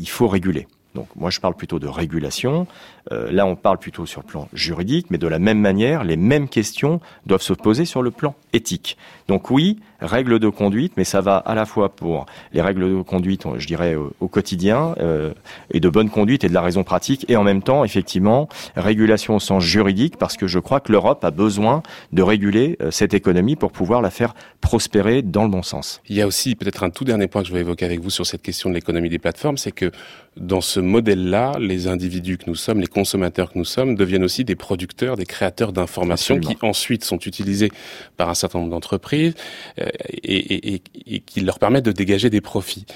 [0.00, 0.66] il faut réguler.
[0.94, 2.66] Donc moi je parle plutôt de régulation.
[3.12, 6.16] Euh, là, on parle plutôt sur le plan juridique, mais de la même manière, les
[6.16, 8.96] mêmes questions doivent se poser sur le plan éthique.
[9.28, 13.02] Donc oui, règles de conduite, mais ça va à la fois pour les règles de
[13.02, 15.32] conduite, je dirais, au, quotidien, euh,
[15.70, 19.36] et de bonne conduite et de la raison pratique, et en même temps, effectivement, régulation
[19.36, 21.82] au sens juridique, parce que je crois que l'Europe a besoin
[22.12, 26.00] de réguler euh, cette économie pour pouvoir la faire prospérer dans le bon sens.
[26.08, 28.10] Il y a aussi peut-être un tout dernier point que je vais évoquer avec vous
[28.10, 29.90] sur cette question de l'économie des plateformes, c'est que
[30.36, 34.44] dans ce modèle-là, les individus que nous sommes, les consommateurs que nous sommes, deviennent aussi
[34.44, 37.72] des producteurs, des créateurs d'informations qui ensuite sont utilisées
[38.16, 39.34] par un certain nombre d'entreprises
[39.80, 42.86] euh, et, et, et, qui leur permettent de dégager des profits.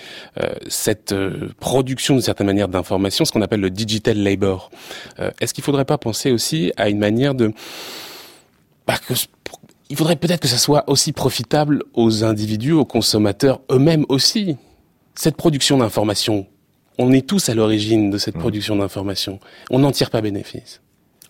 [0.40, 4.70] Euh, cette euh, production, d'une certaine manière, d'informations, ce qu'on appelle le digital labor,
[5.40, 7.52] est-ce qu'il ne faudrait pas penser aussi à une manière de...
[8.86, 9.14] Bah, que,
[9.90, 14.56] il faudrait peut-être que ça soit aussi profitable aux individus, aux consommateurs eux-mêmes aussi.
[15.14, 16.46] Cette production d'informations,
[16.98, 18.40] on est tous à l'origine de cette mmh.
[18.40, 19.38] production d'informations.
[19.70, 20.80] On n'en tire pas bénéfice.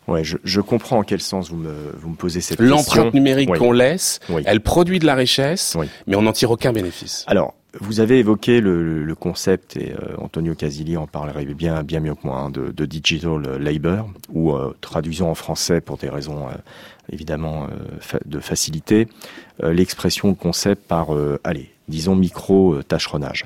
[0.06, 2.76] Ouais, je, je, comprends en quel sens vous me, vous me posez cette question.
[2.76, 7.24] L'empreinte numérique qu'on laisse, elle produit de la richesse, mais on n'en tire aucun bénéfice.
[7.26, 12.00] Alors, vous avez évoqué le, le concept, et euh, Antonio Casilli en parlerait bien, bien
[12.00, 16.08] mieux que moi, hein, de, de, digital labor, ou euh, traduisons en français pour des
[16.08, 16.52] raisons euh,
[17.10, 17.68] évidemment
[18.24, 19.08] de facilité,
[19.62, 21.08] l'expression, le concept par,
[21.44, 23.44] allez, disons micro-tâcheronnage.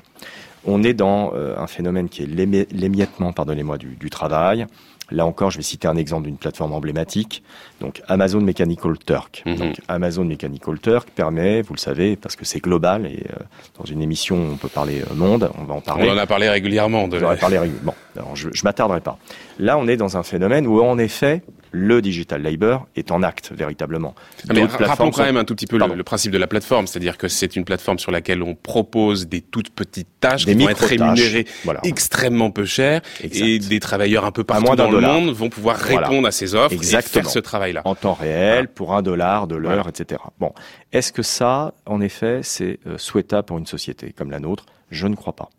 [0.63, 2.25] On est dans un phénomène qui est
[2.71, 4.65] l'émiettement, pardonnez-moi, du, du travail,
[5.11, 7.43] Là encore, je vais citer un exemple d'une plateforme emblématique.
[7.81, 9.43] Donc Amazon Mechanical Turk.
[9.45, 9.55] Mhm.
[9.55, 13.43] Donc Amazon Mechanical Turk permet, vous le savez, parce que c'est global et euh,
[13.77, 16.09] dans une émission on peut parler euh, monde, on va en parler.
[16.09, 17.07] On en a parlé régulièrement.
[17.07, 17.19] De...
[17.19, 17.95] J'aurais parlé régulièrement.
[18.15, 19.17] Bon, alors je, je m'attarderai pas.
[19.57, 21.41] Là, on est dans un phénomène où en effet,
[21.71, 24.15] le digital labor est en acte véritablement.
[24.47, 27.17] Ah, mais rappelons quand même un tout petit peu le, principe de la plateforme, c'est-à-dire
[27.17, 30.69] que c'est une plateforme sur laquelle on propose des toutes petites tâches des qui vont
[30.69, 31.45] être rémunérées
[31.83, 36.27] extrêmement peu cher et des travailleurs un peu partout dans le monde vont pouvoir répondre
[36.27, 37.21] à ces offres Exactement.
[37.21, 37.81] et faire ce travail-là.
[37.85, 40.21] En temps réel, pour un dollar de l'heure, etc.
[40.39, 40.53] Bon,
[40.91, 44.65] est-ce que ça, en effet, c'est euh, souhaitable pour une société comme la nôtre?
[44.91, 45.49] Je ne crois pas.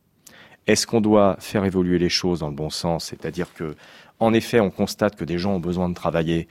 [0.66, 3.74] Est-ce qu'on doit faire évoluer les choses dans le bon sens, c'est-à-dire que
[4.20, 6.46] en effet, on constate que des gens ont besoin de travailler,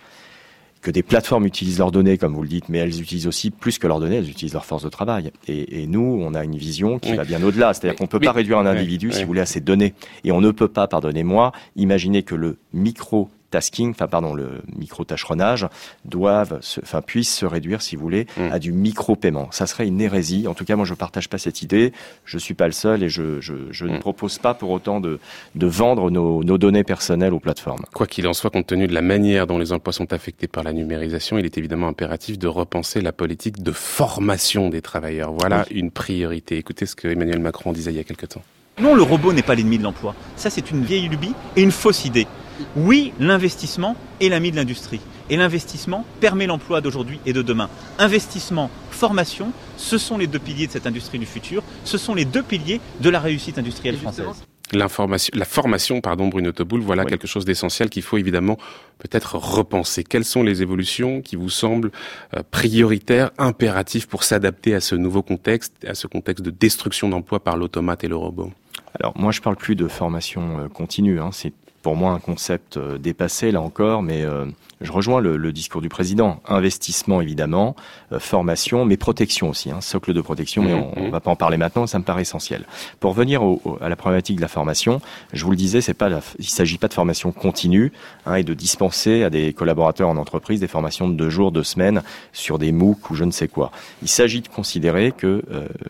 [0.82, 3.78] que des plateformes utilisent leurs données, comme vous le dites, mais elles utilisent aussi plus
[3.78, 5.32] que leurs données, elles utilisent leur force de travail.
[5.48, 7.74] Et, nous, on a une vision qui va bien au-delà.
[7.74, 9.94] C'est-à-dire qu'on ne peut pas réduire un individu, si vous voulez, à ses données.
[10.24, 15.68] Et on ne peut pas, pardonnez-moi, imaginer que le micro tasking, enfin pardon, le micro-tâcheronnage,
[16.06, 18.52] doivent, enfin puissent se réduire, si vous voulez, mm.
[18.52, 19.50] à du micro-paiement.
[19.52, 20.48] Ça serait une hérésie.
[20.48, 21.94] En tout cas, moi, je partage pas cette idée.
[22.26, 24.00] Je suis pas le seul et je, je, je ne mm.
[24.00, 25.20] propose pas pour autant de,
[25.56, 27.84] de vendre nos, nos données personnelles aux plateformes.
[27.94, 30.64] Quoi qu'il en soit, compte tenu de la manière dont les emplois sont affectés par
[30.64, 35.32] la numérisation, il est évidemment impératif de repenser la politique de formation des travailleurs.
[35.32, 36.58] Voilà une priorité.
[36.58, 38.42] Écoutez ce que Emmanuel Macron disait il y a quelque temps.
[38.80, 40.16] Non, le robot n'est pas l'ennemi de l'emploi.
[40.38, 42.28] Ça, c'est une vieille lubie et une fausse idée.
[42.76, 45.02] Oui, l'investissement est l'ami de l'industrie.
[45.30, 47.70] Et l'investissement permet l'emploi d'aujourd'hui et de demain.
[48.00, 51.64] Investissement, formation, ce sont les deux piliers de cette industrie du futur.
[51.84, 54.26] Ce sont les deux piliers de la réussite industrielle française.
[54.72, 58.58] L'information, la formation, pardon, Bruno Toboul, voilà quelque chose d'essentiel qu'il faut évidemment
[59.00, 60.04] peut-être repenser.
[60.04, 61.92] Quelles sont les évolutions qui vous semblent
[62.36, 67.44] euh, prioritaires, impératives pour s'adapter à ce nouveau contexte, à ce contexte de destruction d'emplois
[67.44, 68.52] par l'automate et le robot?
[69.00, 71.30] Alors moi je parle plus de formation euh, continue, hein.
[71.32, 74.46] c'est pour moi un concept euh, dépassé là encore, mais euh,
[74.82, 76.42] je rejoins le, discours du président.
[76.48, 77.76] Investissement évidemment,
[78.12, 81.36] euh, formation, mais protection aussi, hein, socle de protection, mais on, ne va pas en
[81.36, 82.66] parler maintenant, ça me paraît essentiel.
[83.00, 83.42] Pour revenir
[83.82, 85.02] à la problématique de la formation,
[85.34, 87.92] je vous le disais, c'est pas il s'agit pas de formation continue
[88.26, 91.64] hein, et de dispenser à des collaborateurs en entreprise des formations de deux jours, deux
[91.64, 92.02] semaines
[92.34, 93.72] sur des MOOC ou je ne sais quoi.
[94.02, 95.44] Il s'agit de considérer que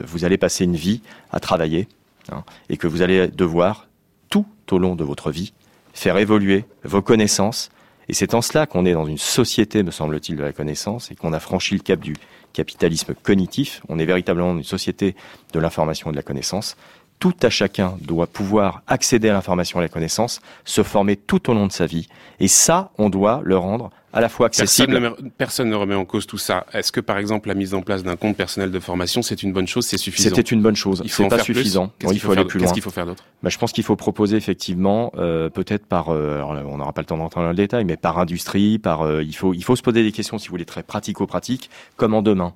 [0.03, 1.87] vous allez passer une vie à travailler
[2.31, 3.87] hein, et que vous allez devoir
[4.29, 5.53] tout au long de votre vie
[5.99, 7.69] faire évoluer vos connaissances.
[8.07, 11.15] Et c'est en cela qu'on est dans une société, me semble-t-il, de la connaissance et
[11.15, 12.15] qu'on a franchi le cap du
[12.53, 13.81] capitalisme cognitif.
[13.89, 15.15] On est véritablement une société
[15.53, 16.77] de l'information et de la connaissance.
[17.19, 21.51] Tout à chacun doit pouvoir accéder à l'information et à la connaissance, se former tout
[21.51, 22.07] au long de sa vie.
[22.39, 25.13] Et ça, on doit le rendre à la fois accessible.
[25.37, 26.65] Personne, ne remet en cause tout ça.
[26.73, 29.53] Est-ce que, par exemple, la mise en place d'un compte personnel de formation, c'est une
[29.53, 31.01] bonne chose, c'est suffisant C'était une bonne chose.
[31.03, 31.91] Il faut pas suffisant.
[32.01, 32.65] il faut, aller plus loin.
[32.65, 33.23] Qu'est-ce qu'il faut faire d'autre?
[33.43, 37.05] Bah, Je pense qu'il faut proposer effectivement, euh, peut-être par, euh, on n'aura pas le
[37.05, 39.81] temps d'entrer dans le détail, mais par industrie, par, euh, il faut, il faut se
[39.81, 41.69] poser des questions, si vous voulez, très pratico-pratiques.
[41.95, 42.53] Comment demain,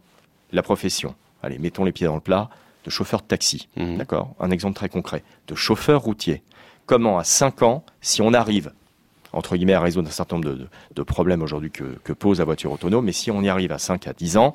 [0.52, 2.50] la profession, allez, mettons les pieds dans le plat,
[2.86, 3.98] de chauffeur de taxi, mhm.
[3.98, 4.36] d'accord?
[4.40, 6.42] Un exemple très concret, de chauffeur routier.
[6.86, 8.72] Comment à 5 ans, si on arrive
[9.34, 13.06] entre guillemets, à résoudre un certain nombre de, problèmes aujourd'hui que, pose la voiture autonome.
[13.06, 14.54] Mais si on y arrive à 5 à 10 ans,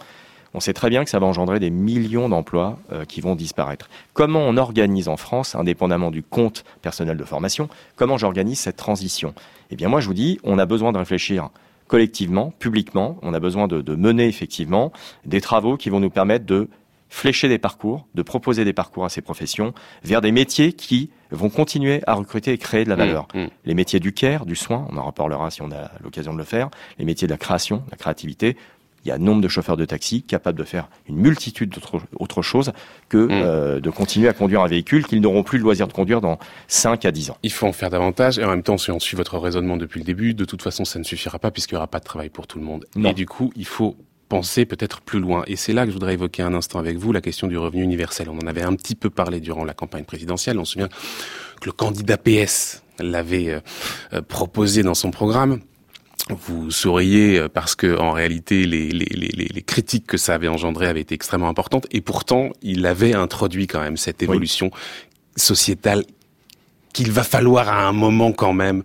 [0.54, 3.90] on sait très bien que ça va engendrer des millions d'emplois euh, qui vont disparaître.
[4.14, 9.34] Comment on organise en France, indépendamment du compte personnel de formation, comment j'organise cette transition?
[9.70, 11.50] Eh bien moi je vous dis, on a besoin de réfléchir
[11.86, 14.92] collectivement, publiquement, on a besoin de, de mener effectivement
[15.26, 16.68] des travaux qui vont nous permettre de
[17.08, 19.72] flécher des parcours, de proposer des parcours à ces professions
[20.04, 23.28] vers des métiers qui vont continuer à recruter et créer de la mmh, valeur.
[23.34, 23.46] Mmh.
[23.64, 26.44] Les métiers du care, du soin, on en reparlera si on a l'occasion de le
[26.44, 28.56] faire, les métiers de la création, de la créativité,
[29.04, 32.72] il y a nombre de chauffeurs de taxi capables de faire une multitude d'autres choses
[33.08, 33.30] que mmh.
[33.30, 36.38] euh, de continuer à conduire un véhicule qu'ils n'auront plus le loisir de conduire dans
[36.66, 37.38] 5 à 10 ans.
[37.42, 40.00] Il faut en faire davantage et en même temps, si on suit votre raisonnement depuis
[40.00, 42.28] le début, de toute façon, ça ne suffira pas puisqu'il n'y aura pas de travail
[42.28, 42.86] pour tout le monde.
[43.02, 43.96] Et du coup, il faut
[44.28, 45.42] penser peut-être plus loin.
[45.46, 47.82] Et c'est là que je voudrais évoquer un instant avec vous la question du revenu
[47.82, 48.28] universel.
[48.30, 50.58] On en avait un petit peu parlé durant la campagne présidentielle.
[50.58, 53.60] On se souvient que le candidat PS l'avait euh,
[54.12, 55.60] euh, proposé dans son programme.
[56.30, 60.48] Vous souriez euh, parce que en réalité les, les, les, les, critiques que ça avait
[60.48, 64.70] engendré avaient été extrêmement importantes et pourtant il avait introduit quand même cette évolution
[65.36, 66.04] sociétale
[66.92, 68.82] qu'il va falloir à un moment quand même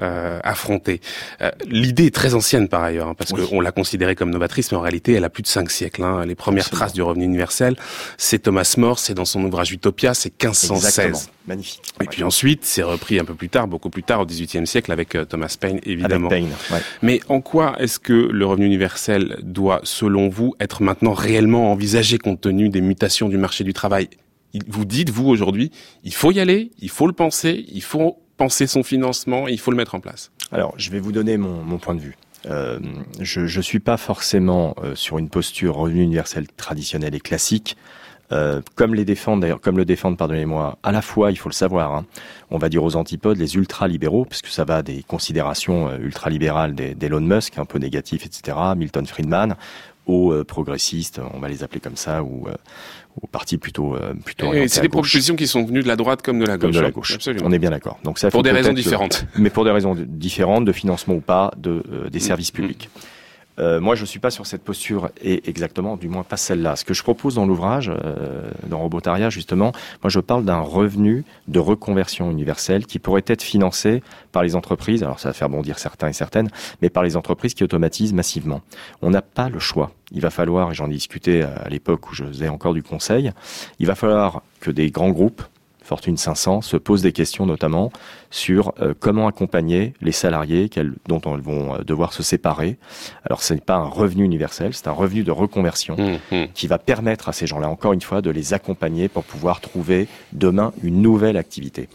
[0.00, 1.00] euh, affronter.
[1.40, 4.78] Euh, L'idée est très ancienne par ailleurs, hein, parce qu'on l'a considérée comme novatrice, mais
[4.78, 6.02] en réalité elle a plus de cinq siècles.
[6.02, 6.24] Hein.
[6.24, 7.76] Les premières traces du revenu universel,
[8.16, 10.86] c'est Thomas More, c'est dans son ouvrage Utopia, c'est 1516.
[10.86, 11.32] Exactement.
[11.46, 11.82] Magnifique.
[12.00, 14.92] Et puis ensuite, c'est repris un peu plus tard, beaucoup plus tard, au XVIIIe siècle,
[14.92, 16.28] avec euh, Thomas Paine, évidemment.
[16.28, 16.82] Avec Paine, ouais.
[17.02, 22.18] Mais en quoi est-ce que le revenu universel doit, selon vous, être maintenant réellement envisagé
[22.18, 24.08] compte tenu des mutations du marché du travail?
[24.66, 25.70] Vous dites, vous, aujourd'hui,
[26.04, 29.70] il faut y aller, il faut le penser, il faut penser son financement, il faut
[29.70, 32.16] le mettre en place Alors, je vais vous donner mon, mon point de vue.
[32.46, 32.80] Euh,
[33.20, 37.76] je ne suis pas forcément euh, sur une posture revenu universel traditionnelle et classique.
[38.32, 41.54] Euh, comme les défendent d'ailleurs, comme le défendent, pardonnez-moi, à la fois, il faut le
[41.54, 42.06] savoir, hein,
[42.50, 47.20] on va dire aux antipodes, les ultra-libéraux, puisque ça va des considérations euh, ultra-libérales d'Elon
[47.20, 49.56] Musk, un peu négatif, etc., Milton Friedman,
[50.06, 52.54] aux euh, progressistes, on va les appeler comme ça, ou euh,
[53.20, 54.52] aux partis plutôt euh, plutôt.
[54.66, 56.62] c'est des propositions qui sont venues de la droite comme de la gauche.
[56.62, 57.14] Comme de la gauche.
[57.14, 57.46] Absolument.
[57.46, 57.98] On est bien d'accord.
[58.04, 59.26] Donc ça pour des raisons différentes.
[59.36, 62.22] mais pour des raisons différentes, de financement ou pas, de des mm.
[62.22, 62.88] services publics.
[62.94, 62.98] Mm.
[63.58, 66.76] Euh, moi, je ne suis pas sur cette posture, et exactement, du moins pas celle-là.
[66.76, 71.24] Ce que je propose dans l'ouvrage, euh, dans Robotaria, justement, moi, je parle d'un revenu
[71.48, 75.78] de reconversion universelle qui pourrait être financé par les entreprises, alors ça va faire bondir
[75.78, 76.48] certains et certaines,
[76.80, 78.62] mais par les entreprises qui automatisent massivement.
[79.02, 79.92] On n'a pas le choix.
[80.12, 83.32] Il va falloir, et j'en ai discuté à l'époque où je faisais encore du conseil,
[83.78, 85.42] il va falloir que des grands groupes,
[85.92, 87.92] Fortune 500 se pose des questions notamment
[88.30, 90.70] sur euh, comment accompagner les salariés
[91.06, 92.78] dont elles vont euh, devoir se séparer.
[93.26, 96.44] Alors ce n'est pas un revenu universel, c'est un revenu de reconversion mmh, mmh.
[96.54, 100.08] qui va permettre à ces gens-là, encore une fois, de les accompagner pour pouvoir trouver
[100.32, 101.90] demain une nouvelle activité.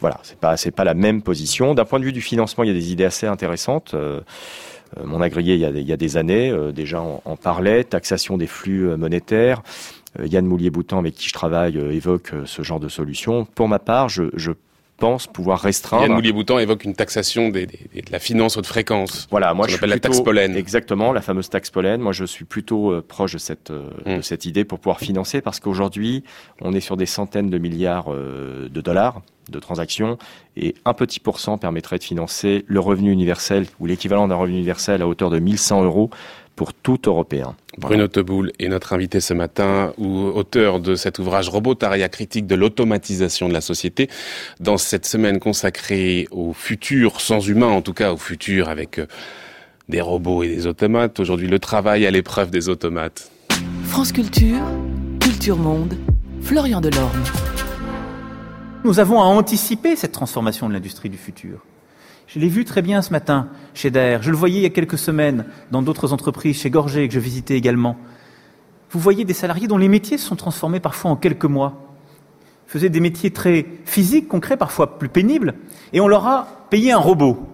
[0.00, 1.74] voilà, c'est pas c'est pas la même position.
[1.74, 3.92] D'un point de vue du financement, il y a des idées assez intéressantes.
[3.92, 4.22] Euh,
[5.04, 8.38] mon agréé, il y a, il y a des années, déjà en, en, parlait, taxation
[8.38, 9.62] des flux monétaires,
[10.24, 13.44] Yann Moulier-Boutan, avec qui je travaille, euh, évoque euh, ce genre de solution.
[13.54, 14.52] Pour ma part, je, je
[14.96, 16.04] pense pouvoir restreindre.
[16.04, 19.26] Yann Moulier-Boutan évoque une taxation des, des, de la finance haute fréquence.
[19.30, 20.56] Voilà, moi je appelle la taxe pollen.
[20.56, 22.00] Exactement, la fameuse taxe pollen.
[22.00, 24.22] Moi, je suis plutôt proche de cette de hmm.
[24.22, 26.24] cette idée pour pouvoir financer parce qu'aujourd'hui,
[26.62, 30.18] on est sur des centaines de milliards de dollars de transactions
[30.56, 35.02] et un petit pourcent permettrait de financer le revenu universel ou l'équivalent d'un revenu universel
[35.02, 36.10] à hauteur de 1100 euros
[36.56, 37.54] pour tout Européen.
[37.76, 42.54] Bruno Teboul est notre invité ce matin, ou auteur de cet ouvrage Robotaria critique de
[42.54, 44.08] l'automatisation de la société,
[44.58, 49.06] dans cette semaine consacrée au futur sans humain, en tout cas au futur avec euh,
[49.90, 51.20] des robots et des automates.
[51.20, 53.30] Aujourd'hui, le travail à l'épreuve des automates.
[53.84, 54.62] France Culture,
[55.20, 55.94] Culture Monde,
[56.40, 57.22] Florian Delorme.
[58.84, 61.60] Nous avons à anticiper cette transformation de l'industrie du futur.
[62.26, 64.20] Je l'ai vu très bien ce matin chez Daer.
[64.20, 67.20] Je le voyais il y a quelques semaines dans d'autres entreprises, chez Gorgé, que je
[67.20, 67.96] visitais également.
[68.90, 71.74] Vous voyez des salariés dont les métiers se sont transformés parfois en quelques mois.
[72.66, 75.54] Ils faisaient des métiers très physiques, concrets, parfois plus pénibles,
[75.92, 77.46] et on leur a payé un robot,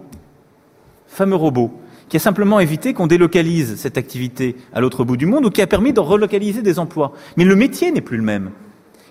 [1.05, 1.71] fameux robot,
[2.09, 5.61] qui a simplement évité qu'on délocalise cette activité à l'autre bout du monde ou qui
[5.61, 7.13] a permis de relocaliser des emplois.
[7.37, 8.49] Mais le métier n'est plus le même.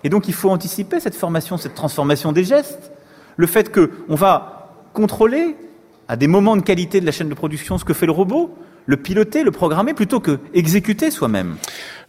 [0.02, 2.92] Et donc il faut anticiper cette formation, cette transformation des gestes,
[3.36, 4.61] le fait qu'on va
[4.92, 5.56] contrôler
[6.08, 8.54] à des moments de qualité de la chaîne de production ce que fait le robot,
[8.86, 11.56] le piloter, le programmer, plutôt que exécuter soi-même.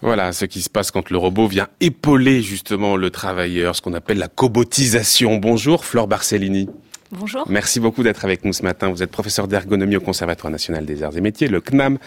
[0.01, 3.93] Voilà ce qui se passe quand le robot vient épauler justement le travailleur, ce qu'on
[3.93, 5.37] appelle la cobotisation.
[5.37, 6.69] Bonjour Flore Barcellini.
[7.19, 7.45] Bonjour.
[7.47, 8.89] Merci beaucoup d'être avec nous ce matin.
[8.89, 11.99] Vous êtes professeur d'ergonomie au Conservatoire national des arts et métiers, le CNAM,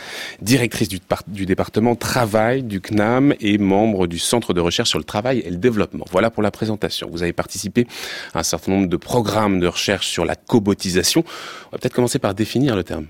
[0.42, 5.04] directrice du, du, département travail du CNAM et membre du Centre de recherche sur le
[5.04, 6.04] travail et le développement.
[6.10, 7.08] Voilà pour la présentation.
[7.10, 7.86] Vous avez participé
[8.34, 11.22] à un certain nombre de programmes de recherche sur la cobotisation.
[11.66, 13.06] On va peut-être commencer par définir le terme.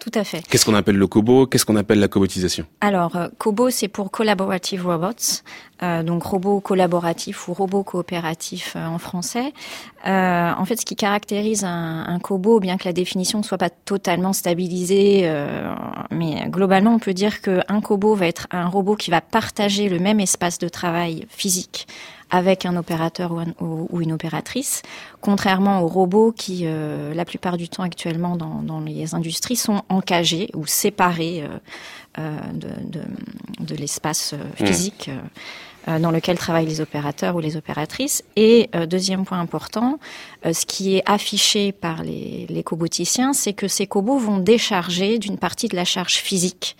[0.00, 0.46] Tout à fait.
[0.46, 2.66] Qu'est-ce qu'on appelle le COBO Qu'est-ce qu'on appelle la cobotisation?
[2.80, 5.42] Alors, euh, COBO, c'est pour Collaborative Robots,
[5.82, 9.52] euh, donc robot collaboratif ou robot coopératif euh, en français.
[10.06, 13.58] Euh, en fait, ce qui caractérise un, un, COBO, bien que la définition ne soit
[13.58, 15.30] pas totalement stabilisée,
[16.10, 19.98] mais globalement, on peut dire qu'un COBO va être un robot qui va partager le
[19.98, 21.86] même espace de travail physique
[22.30, 24.82] avec un opérateur ou, un, ou, une opératrice,
[25.20, 29.82] contrairement aux robots qui, euh, la plupart du temps actuellement dans, dans, les industries, sont
[29.88, 31.58] encagés ou séparés euh,
[32.18, 33.02] euh de, de,
[33.60, 34.66] de l'espace euh, mmh.
[34.66, 35.10] physique.
[35.86, 36.00] Mmh.
[36.00, 38.22] dans lequel travaillent les opérateurs ou les opératrices.
[38.36, 39.98] Et deuxième point important,
[40.44, 45.38] ce qui est affiché par les, les coboticiens, c'est que ces cobots vont décharger d'une
[45.38, 46.76] partie de la charge physique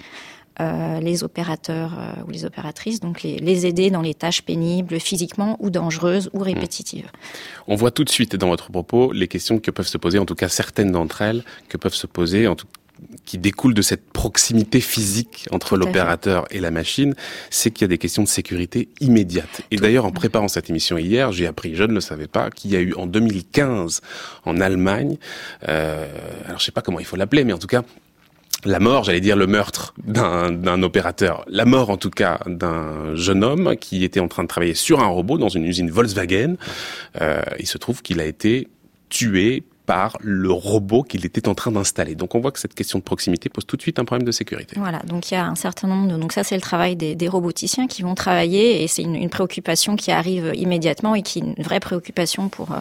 [0.61, 4.99] euh, les opérateurs euh, ou les opératrices, donc les, les, aider dans les tâches pénibles,
[5.01, 7.11] physiquement ou dangereuses ou répétitives.
[7.67, 10.27] On voit tout de suite dans votre propos les questions que peuvent se poser, en
[10.27, 12.67] tout cas certaines d'entre elles, que peuvent se poser, en tout
[13.25, 17.15] qui découle de cette proximité physique entre l'opérateur et la machine,
[17.51, 19.63] c'est qu'il y a des questions de sécurité immédiate.
[19.71, 22.71] Et d'ailleurs, en préparant cette émission hier, j'ai appris, je ne le savais pas, qu'il
[22.71, 24.01] y a eu en 2015
[24.45, 25.19] en Allemagne,
[25.69, 26.07] euh,
[26.47, 27.83] alors je sais pas comment il faut l'appeler, mais en tout cas
[28.65, 33.45] la mort, j'allais dire le meurtre d'un opérateur, la mort en tout cas d'un jeune
[33.45, 36.57] homme qui était en train de travailler sur un robot dans une usine Volkswagen.
[37.21, 38.69] Euh, il se trouve qu'il a été
[39.09, 42.15] tué par le robot qu'il était en train d'installer.
[42.15, 44.33] Donc on voit que cette question de proximité pose tout de suite un problème de
[44.33, 44.77] sécurité.
[44.77, 46.19] Voilà, donc il y a un certain nombre de...
[46.19, 49.31] Donc ça c'est le travail des, des, roboticiens qui vont travailler et c'est une, une,
[49.31, 52.73] préoccupation qui arrive immédiatement et qui est une vraie préoccupation pour...
[52.73, 52.81] Euh,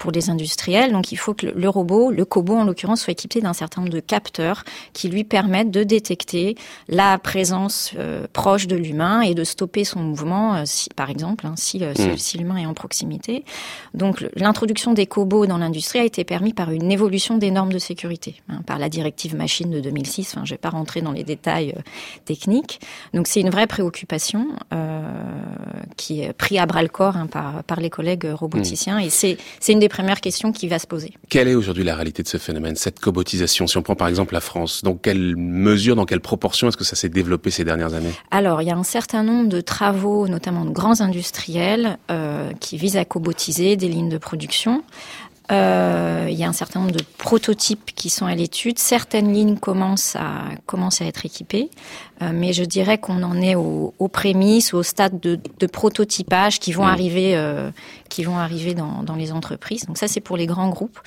[0.00, 0.92] pour les industriels.
[0.92, 3.92] Donc il faut que le robot, le cobot en l'occurrence, soit équipé d'un certain nombre
[3.92, 6.56] de capteurs qui lui permettent de détecter
[6.88, 11.46] la présence euh, proche de l'humain et de stopper son mouvement, euh, si, par exemple,
[11.46, 13.44] hein, si, euh, si l'humain est en proximité.
[13.92, 17.78] Donc l'introduction des cobots dans l'industrie a été permise par une évolution des normes de
[17.78, 20.32] sécurité, hein, par la directive machine de 2006.
[20.32, 21.82] Enfin, je ne vais pas rentrer dans les détails euh,
[22.24, 22.80] techniques.
[23.12, 24.46] Donc c'est une vraie préoccupation
[25.96, 29.02] qui est prise à bras le corps hein, par, par les collègues roboticiens mmh.
[29.02, 29.36] et c'est
[29.68, 31.12] une des première question qui va se poser.
[31.28, 33.66] Quelle est aujourd'hui la réalité de ce phénomène, cette cobotisation?
[33.66, 36.84] Si on prend par exemple la France, dans quelle mesure, dans quelle proportion est-ce que
[36.84, 38.12] ça s'est développé ces dernières années?
[38.30, 42.76] Alors, il y a un certain nombre de travaux, notamment de grands industriels, euh, qui
[42.76, 44.82] visent à cobotiser des lignes de production.
[45.50, 48.78] Euh, il y a un certain nombre de prototypes qui sont à l'étude.
[48.78, 51.70] Certaines lignes commencent à commencent à être équipées,
[52.22, 56.60] euh, mais je dirais qu'on en est aux, aux prémices, au stade de, de prototypage
[56.60, 56.90] qui vont mmh.
[56.90, 57.70] arriver, euh,
[58.08, 59.86] qui vont arriver dans, dans les entreprises.
[59.86, 61.00] Donc ça, c'est pour les grands groupes.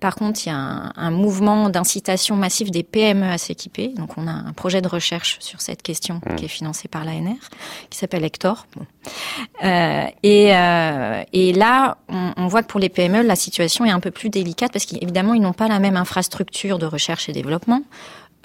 [0.00, 3.88] Par contre, il y a un, un mouvement d'incitation massive des PME à s'équiper.
[3.88, 6.34] Donc, on a un projet de recherche sur cette question mmh.
[6.36, 7.36] qui est financé par l'ANR,
[7.88, 8.66] qui s'appelle Hector.
[8.76, 8.86] Bon.
[9.64, 13.90] Euh, et, euh, et, là, on, on, voit que pour les PME, la situation est
[13.90, 17.32] un peu plus délicate parce qu'évidemment, ils n'ont pas la même infrastructure de recherche et
[17.32, 17.82] développement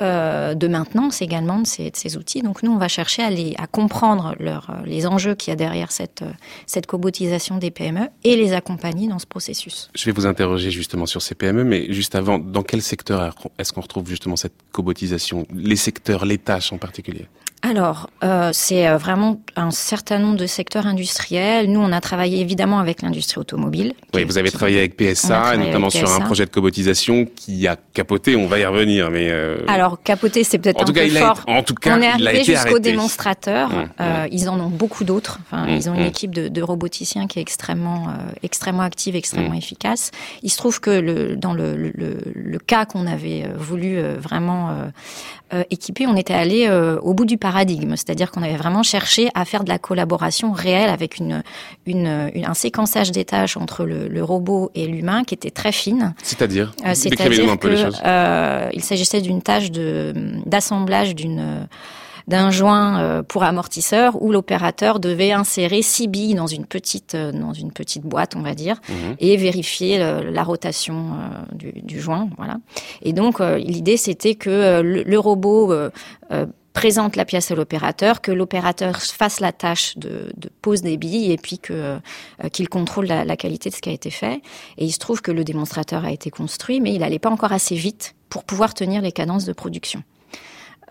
[0.01, 2.41] euh, de maintenance également de ces, outils.
[2.41, 3.23] Donc nous, on va chercher
[3.57, 6.31] à, comprendre euh, les enjeux qu'il y a derrière cette, euh,
[6.65, 9.91] cette cobotisation des PME et les accompagner dans ce processus.
[9.93, 13.73] Je vais vous interroger justement sur ces PME, mais juste avant, dans quel secteur est-ce
[13.73, 15.45] qu'on retrouve justement cette cobotisation?
[15.53, 17.27] Les secteurs, les tâches en particulier?
[17.63, 21.71] Alors, euh, c'est euh, vraiment un certain nombre de secteurs industriels.
[21.71, 23.93] Nous, on a travaillé évidemment avec l'industrie automobile.
[24.15, 26.07] Oui, vous avez travaillé avec PSA, notamment avec PSA.
[26.07, 28.35] sur un projet de cobotisation qui a capoté.
[28.35, 29.59] On va y revenir, mais euh...
[29.67, 31.41] alors capoté, c'est peut-être un tout peu cas, fort.
[31.47, 33.69] A, en tout cas, on est arrivé jusqu'au démonstrateur.
[33.69, 34.29] Mmh, euh, mmh.
[34.31, 35.39] Ils en ont beaucoup d'autres.
[35.45, 39.15] Enfin, mmh, ils ont une équipe de, de, roboticiens qui est extrêmement, euh, extrêmement active,
[39.15, 40.11] extrêmement efficace.
[40.41, 44.69] Il se trouve que le, dans le, le, le cas qu'on avait euh, voulu vraiment
[45.69, 46.69] équiper, on était allé
[47.01, 50.89] au bout du paradigme, c'est-à-dire qu'on avait vraiment cherché à faire de la collaboration réelle
[50.89, 51.43] avec une,
[51.85, 55.73] une, une un séquençage des tâches entre le, le robot et l'humain qui était très
[55.73, 56.13] fine.
[56.23, 57.69] C'est-à-dire euh, C'est-à-dire qu'il
[58.05, 60.13] euh, s'agissait d'une tâche de
[60.45, 61.67] d'assemblage d'une
[62.27, 67.51] d'un joint euh, pour amortisseur où l'opérateur devait insérer six billes dans une petite dans
[67.51, 68.93] une petite boîte on va dire mmh.
[69.19, 70.95] et vérifier la rotation
[71.51, 72.57] du, du, joint voilà
[73.01, 75.73] et donc l'idée c'était que le, le robot
[76.73, 81.31] présente la pièce à l'opérateur, que l'opérateur fasse la tâche de, de, pose des billes
[81.31, 84.41] et puis que euh, qu'il contrôle la, la, qualité de ce qui a été fait.
[84.77, 87.51] Et il se trouve que le démonstrateur a été construit, mais il n'allait pas encore
[87.51, 90.03] assez vite pour pouvoir tenir les cadences de production.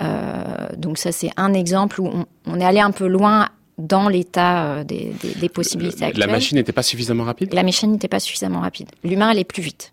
[0.02, 4.08] Euh, donc ça, c'est un exemple où on, on est allé un peu loin dans
[4.08, 6.26] l'état euh, des, des, des, possibilités actuelles.
[6.26, 7.52] La machine n'était pas suffisamment rapide?
[7.54, 8.88] La machine n'était pas suffisamment rapide.
[9.04, 9.92] L'humain allait plus vite.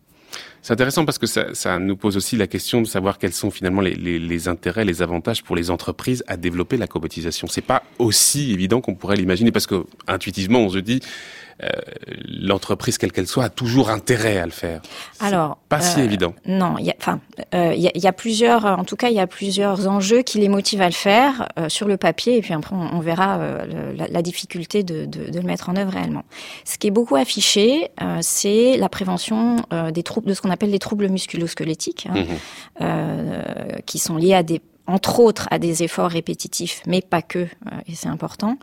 [0.67, 3.79] C'est intéressant parce que ça, nous pose aussi la question de savoir quels sont finalement
[3.79, 7.47] les, intérêts, les avantages pour les entreprises à développer la cobotisation.
[7.47, 10.99] C'est pas aussi évident qu'on pourrait l'imaginer parce que intuitivement on se dit
[11.63, 11.69] euh,
[12.27, 14.81] l'entreprise, quelle qu'elle soit, a toujours intérêt à le faire.
[15.19, 16.35] Alors, pas si euh, évident.
[16.45, 17.19] Non, il y a, enfin,
[17.55, 20.49] euh, il y, a, plusieurs, en tout cas, il y a plusieurs enjeux qui les
[20.49, 23.39] motivent à le faire sur le papier, et puis après, on, verra
[23.95, 26.25] la, difficulté de, de, de, le mettre en œuvre réellement.
[26.63, 27.89] Ce qui est beaucoup affiché,
[28.21, 29.55] c'est la prévention
[29.91, 32.25] des troubles, de ce qu'on appelle les troubles musculo-squelettiques, hein,
[32.79, 33.81] mmh.
[33.85, 37.47] qui sont liés à des entre autres à des efforts répétitifs, mais pas que,
[37.87, 38.57] et c'est important.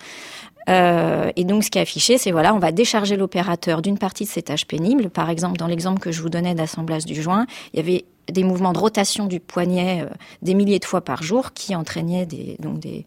[0.68, 4.24] Euh, et donc, ce qui est affiché, c'est voilà, on va décharger l'opérateur d'une partie
[4.24, 5.10] de ses tâches pénibles.
[5.10, 8.44] Par exemple, dans l'exemple que je vous donnais d'assemblage du joint, il y avait des
[8.44, 12.56] mouvements de rotation du poignet euh, des milliers de fois par jour qui entraînaient des,
[12.58, 13.04] donc des,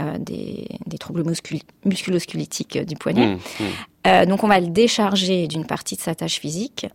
[0.00, 3.26] euh, des, des, troubles muscul musculo-squelettiques du poignet.
[3.26, 4.26] Mmh, mmh.
[4.26, 6.86] Donc on va le décharger d'une partie de sa tâche physique.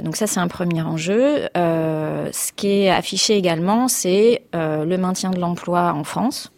[0.00, 1.48] Donc ça c'est un premier enjeu.
[1.56, 6.52] ce qui est affiché également, c'est le maintien de l'emploi en France.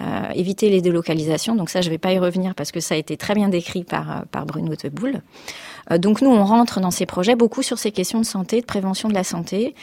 [0.00, 1.56] Euh, éviter les délocalisations.
[1.56, 3.48] Donc ça, je ne vais pas y revenir parce que ça a été très bien
[3.48, 5.22] décrit par, euh, par Bruno Teboul.
[5.90, 8.66] Euh, donc nous, on rentre dans ces projets beaucoup sur ces questions de santé, de
[8.66, 9.74] prévention de la santé,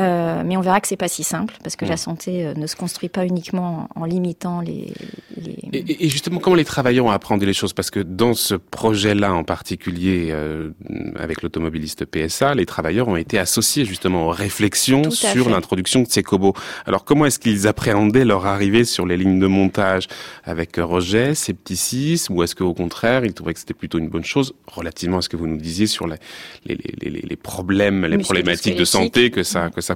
[0.00, 2.66] euh, mais on verra que c'est pas si simple parce que la santé euh, ne
[2.66, 4.92] se construit pas uniquement en, limitant les.
[5.36, 5.58] les...
[5.72, 7.72] Et, et, justement, comment les travailleurs ont appréhendé les choses?
[7.72, 10.70] Parce que dans ce projet-là en particulier, euh,
[11.16, 16.22] avec l'automobiliste PSA, les travailleurs ont été associés justement aux réflexions sur l'introduction de ces
[16.22, 16.54] cobots.
[16.86, 20.06] Alors, comment est-ce qu'ils appréhendaient leur arrivée sur les lignes de montage
[20.44, 24.54] avec rejet, scepticisme, ou est-ce qu'au contraire, ils trouvaient que c'était plutôt une bonne chose?
[24.66, 26.16] Relativement à ce que vous nous disiez sur les,
[26.64, 29.89] les, les, les problèmes, les problématiques de santé que ça que ça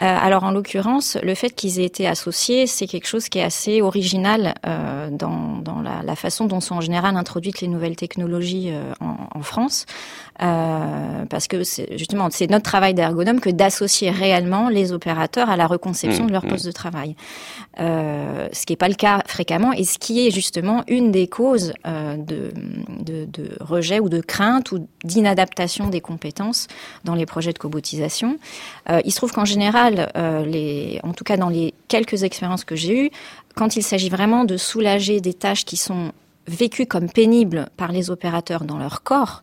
[0.00, 3.42] euh, Alors en l'occurrence, le fait qu'ils aient été associés, c'est quelque chose qui est
[3.42, 8.92] assez original euh, dans, la, façon dont sont en général introduites les nouvelles technologies euh,
[9.00, 9.86] en, France.
[10.42, 15.56] Euh, parce que c'est justement c'est notre travail d'ergonome que d'associer réellement les opérateurs à
[15.56, 16.48] la reconception mmh, de leur mmh.
[16.48, 17.16] poste de travail,
[17.80, 21.26] euh, ce qui n'est pas le cas fréquemment et ce qui est justement une des
[21.26, 22.52] causes euh, de,
[23.00, 26.66] de, de, rejet ou de crainte ou d'inadaptation des compétences
[27.04, 28.38] dans les projets de cobotisation.
[28.90, 32.64] Euh, il se trouve qu'en général, euh, les, en tout cas dans les quelques expériences
[32.64, 33.10] que j'ai eues,
[33.54, 36.12] quand il s'agit vraiment de soulager des tâches qui sont
[36.46, 39.42] vécues comme pénibles par les opérateurs dans leur corps,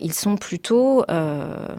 [0.00, 1.76] ils sont plutôt euh,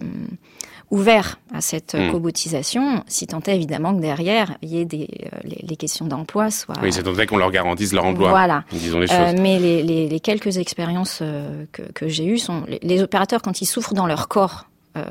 [0.92, 2.12] ouverts à cette mmh.
[2.12, 6.08] cobotisation, si tant est évidemment que derrière, il y ait des, euh, les, les, questions
[6.08, 6.76] d'emploi soient...
[6.82, 8.30] Oui, c'est tant est qu'on leur garantisse leur emploi.
[8.30, 8.64] Voilà.
[8.72, 9.18] Disons les choses.
[9.18, 12.64] Euh, mais les, les, les, quelques expériences euh, que, que j'ai eues sont...
[12.82, 14.66] Les, opérateurs, quand ils souffrent dans leur corps,
[14.98, 15.04] euh,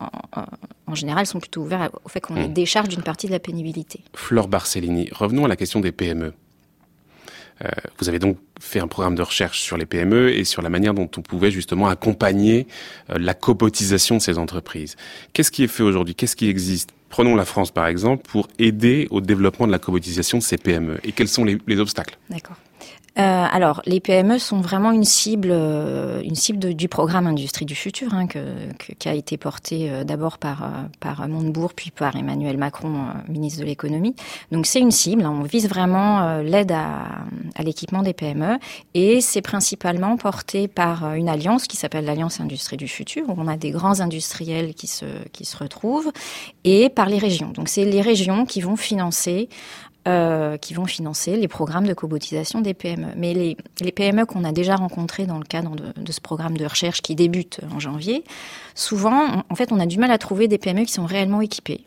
[0.00, 0.44] en,
[0.86, 2.40] en, général, sont plutôt ouverts au fait qu'on mmh.
[2.40, 4.00] les décharge d'une partie de la pénibilité.
[4.14, 6.32] Flore Barcellini, revenons à la question des PME.
[7.64, 10.68] Euh, vous avez donc fait un programme de recherche sur les PME et sur la
[10.68, 12.66] manière dont on pouvait justement accompagner
[13.10, 14.96] euh, la cobotisation de ces entreprises.
[15.32, 16.14] Qu'est-ce qui est fait aujourd'hui?
[16.14, 16.90] Qu'est-ce qui existe?
[17.08, 21.00] Prenons la France par exemple pour aider au développement de la cobotisation de ces PME.
[21.04, 22.16] Et quels sont les, les obstacles?
[22.30, 22.56] D'accord.
[23.18, 27.74] Euh, alors, les PME sont vraiment une cible, euh, une cible du programme Industrie du
[27.74, 28.38] futur, hein, que,
[28.78, 30.68] que, qui a été porté euh, d'abord par euh,
[31.00, 34.14] par Montebourg, puis par Emmanuel Macron, ministre de l'économie.
[34.52, 35.24] Donc, c'est une cible.
[35.24, 37.24] Hein, on vise vraiment l'aide à,
[37.56, 38.58] à l'équipement des PME,
[38.94, 43.48] et c'est principalement porté par une alliance qui s'appelle l'Alliance Industrie du futur, où on
[43.48, 46.12] a des grands industriels qui se qui se retrouvent,
[46.64, 47.50] et par les régions.
[47.50, 49.48] Donc, c'est les régions qui vont financer
[50.08, 53.08] euh, qui vont financer les programmes de cobotisation des PME.
[53.16, 56.56] Mais les, les PME qu'on a déjà rencontrés dans le cadre de, de, ce programme
[56.56, 58.24] de recherche qui débute en janvier,
[58.74, 61.84] souvent, en fait, on a du mal à trouver des PME qui sont réellement équipées.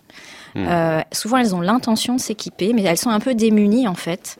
[0.53, 0.65] Mmh.
[0.67, 4.37] Euh, souvent, elles ont l'intention de s'équiper, mais elles sont un peu démunies, en fait.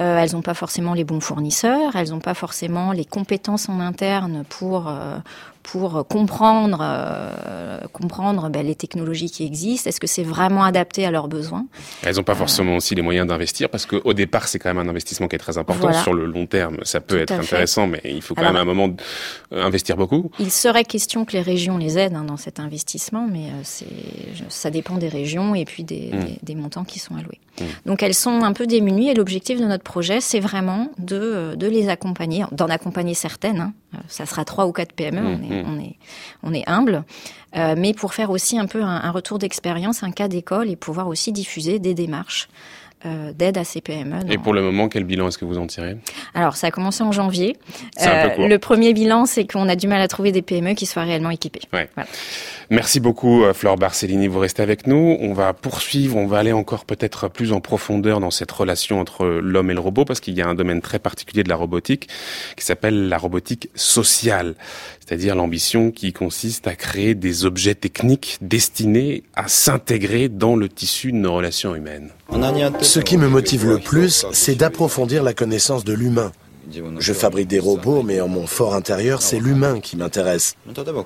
[0.00, 3.80] Euh, elles n'ont pas forcément les bons fournisseurs, elles n'ont pas forcément les compétences en
[3.80, 4.90] interne pour
[5.70, 11.12] pour comprendre, euh, comprendre ben, les technologies qui existent Est-ce que c'est vraiment adapté à
[11.12, 11.66] leurs besoins?
[12.02, 14.90] Elles n'ont pas forcément aussi les moyens d'investir parce qu'au départ, c'est quand même un
[14.90, 15.82] investissement qui est très important.
[15.82, 16.02] Voilà.
[16.02, 18.58] Sur le long terme, ça peut Tout être intéressant, mais il faut quand Alors, même
[18.58, 18.96] à un moment
[19.52, 20.32] euh, investir beaucoup.
[20.40, 23.86] Il serait question que les régions les aident hein, dans cet investissement, mais euh, c'est,
[24.48, 26.24] ça dépend des régions et puis des, mmh.
[26.24, 27.38] des, des montants qui sont alloués.
[27.60, 27.64] Mmh.
[27.86, 31.66] Donc elles sont un peu démunies et l'objectif de notre projet, c'est vraiment de, de
[31.68, 33.60] les accompagner, d'en accompagner certaines.
[33.60, 33.72] Hein.
[34.08, 35.26] Ça sera trois ou quatre PME, mmh.
[35.26, 35.96] on est on est,
[36.42, 37.04] on est humble,
[37.56, 40.76] euh, mais pour faire aussi un peu un, un retour d'expérience, un cas d'école et
[40.76, 42.48] pouvoir aussi diffuser des démarches
[43.06, 44.30] euh, d'aide à ces PME.
[44.30, 45.96] Et pour le moment, quel bilan est-ce que vous en tirez?
[46.34, 47.56] Alors, ça a commencé en janvier.
[48.02, 51.04] Euh, le premier bilan, c'est qu'on a du mal à trouver des PME qui soient
[51.04, 51.62] réellement équipées.
[52.68, 54.28] Merci beaucoup, Flore Barcellini.
[54.28, 55.16] Vous restez avec nous.
[55.18, 59.24] On va poursuivre, on va aller encore peut-être plus en profondeur dans cette relation entre
[59.24, 62.06] l'homme et le robot, parce qu'il y a un domaine très particulier de la robotique
[62.54, 64.56] qui s'appelle la robotique sociale,
[65.10, 71.10] c'est-à-dire l'ambition qui consiste à créer des objets techniques destinés à s'intégrer dans le tissu
[71.10, 72.10] de nos relations humaines.
[72.80, 76.30] Ce qui me motive le plus, c'est d'approfondir la connaissance de l'humain.
[77.00, 80.54] Je fabrique des robots, mais en mon fort intérieur, c'est l'humain qui m'intéresse.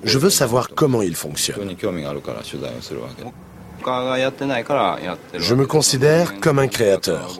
[0.03, 1.75] Je veux savoir comment il fonctionne.
[5.33, 7.39] Je me considère comme un créateur.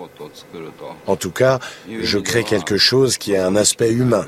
[1.07, 4.25] En tout cas, je crée quelque chose qui a un aspect humain.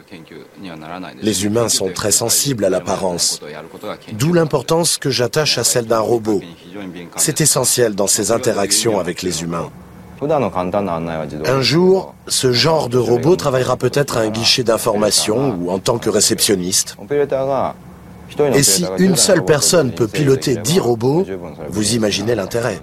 [1.22, 3.39] Les humains sont très sensibles à l'apparence,
[4.13, 6.41] d'où l'importance que j'attache à celle d'un robot.
[7.15, 9.70] C'est essentiel dans ses interactions avec les humains.
[11.45, 15.99] Un jour, ce genre de robot travaillera peut-être à un guichet d'information ou en tant
[15.99, 16.97] que réceptionniste.
[18.53, 21.25] Et si une seule personne peut piloter dix robots,
[21.69, 22.80] vous imaginez l'intérêt.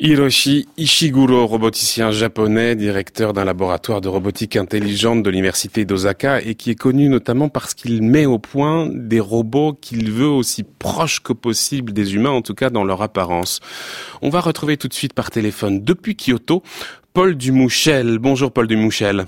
[0.00, 6.70] Hiroshi Ishiguro, roboticien japonais, directeur d'un laboratoire de robotique intelligente de l'université d'Osaka et qui
[6.70, 11.32] est connu notamment parce qu'il met au point des robots qu'il veut aussi proches que
[11.32, 13.60] possible des humains, en tout cas dans leur apparence.
[14.20, 16.62] On va retrouver tout de suite par téléphone depuis Kyoto
[17.12, 18.18] Paul Dumouchel.
[18.18, 19.26] Bonjour Paul Dumouchel.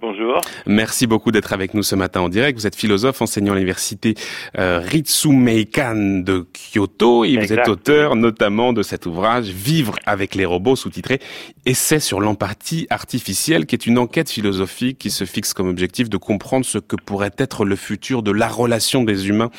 [0.00, 0.40] Bonjour.
[0.66, 2.58] Merci beaucoup d'être avec nous ce matin en direct.
[2.58, 4.14] Vous êtes philosophe, enseignant à l'université
[4.58, 10.46] euh, Ritsumeikan de Kyoto et vous êtes auteur notamment de cet ouvrage Vivre avec les
[10.46, 11.20] robots sous-titré
[11.66, 16.16] Essai sur l'empathie artificielle qui est une enquête philosophique qui se fixe comme objectif de
[16.16, 19.50] comprendre ce que pourrait être le futur de la relation des humains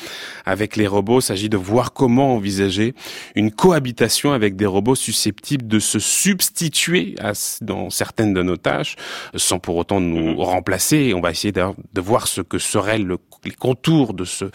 [0.44, 1.20] avec les robots.
[1.20, 2.94] Il s'agit de voir comment envisager
[3.36, 8.96] une cohabitation avec des robots susceptibles de se substituer à, dans certaines de nos tâches
[9.36, 11.14] sans pour autant nous remplacer.
[11.14, 14.46] on va essayer de voir ce que seraient les contours de, ce,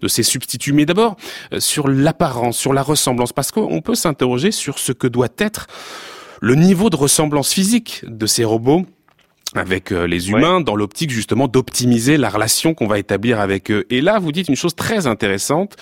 [0.00, 0.72] de ces substituts.
[0.72, 1.16] Mais d'abord,
[1.52, 5.66] euh, sur l'apparence, sur la ressemblance, parce qu'on peut s'interroger sur ce que doit être
[6.40, 8.86] le niveau de ressemblance physique de ces robots
[9.56, 13.84] avec euh, les humains dans l'optique justement d'optimiser la relation qu'on va établir avec eux.
[13.90, 15.76] Et là, vous dites une chose très intéressante.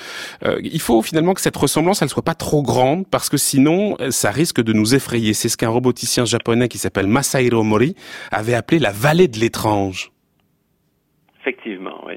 [0.44, 3.96] Euh, il faut finalement que cette ressemblance, elle soit pas trop grande parce que sinon,
[4.00, 5.34] euh, ça risque de nous effrayer.
[5.34, 7.94] C'est ce qu'un roboticien japonais qui s'appelle Masahiro Mori
[8.30, 10.10] avait appelé la vallée de l'étrange.
[11.40, 12.14] Effectivement, oui.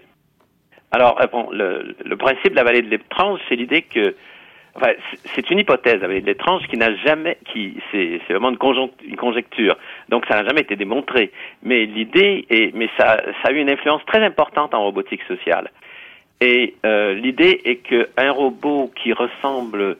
[0.91, 4.15] Alors, bon, le, le principe de la vallée de l'étrange, c'est l'idée que
[5.35, 9.77] c'est une hypothèse avec l'étrange qui n'a jamais, qui c'est vraiment une, une, conjecture.
[10.09, 11.31] Donc ça n'a jamais été démontré.
[11.63, 15.71] Mais l'idée est, mais ça, ça a eu une influence très importante en robotique sociale.
[16.41, 19.97] Et euh, l'idée est qu'un robot qui ressemble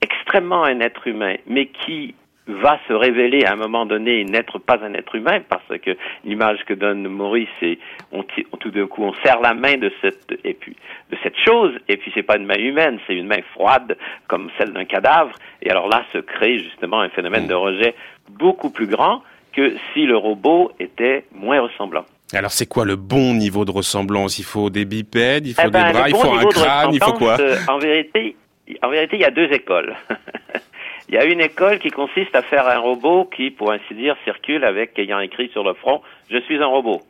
[0.00, 2.14] extrêmement à un être humain, mais qui
[2.48, 6.64] va se révéler à un moment donné n'être pas un être humain parce que l'image
[6.66, 7.78] que donne Maurice c'est
[8.10, 10.74] on, tout d'un coup on serre la main de cette et puis
[11.10, 13.96] de cette chose et puis c'est pas une main humaine c'est une main froide
[14.28, 15.32] comme celle d'un cadavre
[15.62, 17.94] et alors là se crée justement un phénomène de rejet
[18.30, 19.22] beaucoup plus grand
[19.52, 22.04] que si le robot était moins ressemblant.
[22.34, 24.38] Alors c'est quoi le bon niveau de ressemblance?
[24.38, 27.02] Il faut des bipèdes, il faut eh des ben, bras, il faut un crâne, il
[27.02, 27.40] faut quoi?
[27.40, 28.36] euh, En vérité,
[28.82, 29.96] en vérité, il y a deux écoles.
[31.08, 34.16] Il y a une école qui consiste à faire un robot qui, pour ainsi dire,
[34.24, 37.00] circule avec ayant écrit sur le front Je suis un robot.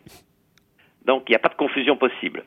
[1.05, 2.45] Donc il n'y a pas de confusion possible.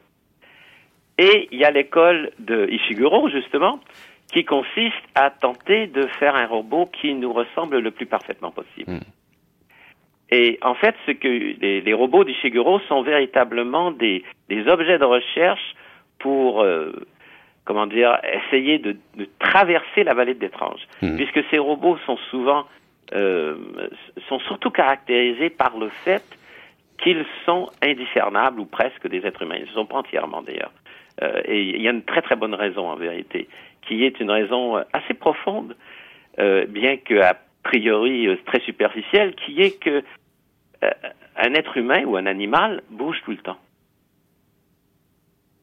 [1.18, 3.80] Et il y a l'école de Ishiguro, justement,
[4.32, 8.94] qui consiste à tenter de faire un robot qui nous ressemble le plus parfaitement possible.
[8.94, 9.00] Hmm.
[10.30, 14.24] Et en fait, ce que les, robots d'Ishiguro sont véritablement des,
[14.68, 15.76] objets de recherche
[16.20, 16.94] pour euh,
[17.72, 18.98] comment dire, essayer de,
[19.40, 21.16] traverser la vallée de l'étrange, hmm.
[21.16, 22.66] puisque ces robots sont souvent,
[23.14, 23.56] euh,
[24.28, 26.24] sont surtout caractérisés par le fait
[27.02, 29.56] qu'ils sont indiscernables ou presque des êtres humains.
[29.56, 30.74] Ils ne sont pas entièrement d'ailleurs.
[31.24, 33.48] Euh, et il y a une très très bonne raison en vérité,
[33.84, 35.78] qui est une raison euh, assez profonde,
[36.40, 40.04] euh, bien que a priori très superficielle, qui est que
[40.82, 43.60] un être humain ou un animal bouge tout le temps.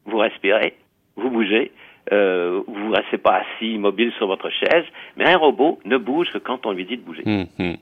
[0.05, 0.75] Vous respirez,
[1.15, 1.71] vous bougez,
[2.11, 4.85] euh, vous ne restez pas assis, immobile sur votre chaise,
[5.17, 7.23] mais un robot ne bouge que quand on lui dit de bouger.
[7.25, 7.77] Hum, hum.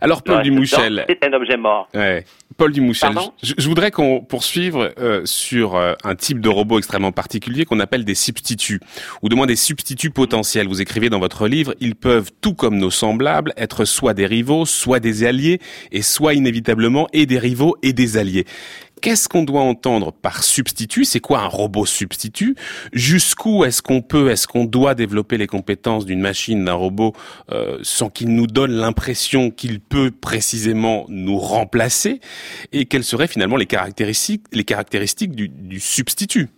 [0.00, 1.88] Alors Paul Dumouchel, c'est un objet mort.
[1.94, 2.24] Ouais.
[2.56, 7.12] Paul Dumouchel, je, je, voudrais qu'on poursuive euh, sur euh, un type de robot extrêmement
[7.12, 8.80] particulier qu'on appelle des substituts,
[9.22, 10.68] ou de moins des substituts potentiels.
[10.68, 14.66] Vous écrivez dans votre livre, ils peuvent, tout comme nos semblables, être soit des rivaux,
[14.66, 15.58] soit des alliés,
[15.90, 18.44] et soit inévitablement et des rivaux et des alliés.
[19.04, 21.04] Qu'est-ce qu'on doit entendre par substitut?
[21.04, 22.54] C'est quoi un robot substitut?
[22.94, 27.12] Jusqu'où est-ce qu'on peut, est-ce qu'on doit développer les compétences d'une machine, d'un robot,
[27.52, 32.20] euh, sans qu'il nous donne l'impression qu'il peut précisément nous remplacer?
[32.72, 36.48] Et quelles seraient finalement les caractéristiques, les caractéristiques du, substitut?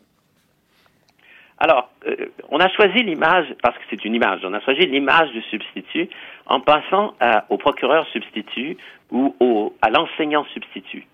[1.59, 5.32] Alors, euh, on a choisi l'image, parce que c'est une image, on a choisi l'image
[5.32, 6.09] du substitut
[6.47, 7.14] en passant
[7.49, 8.76] au procureur substitut
[9.11, 11.09] ou à l'enseignant substitut.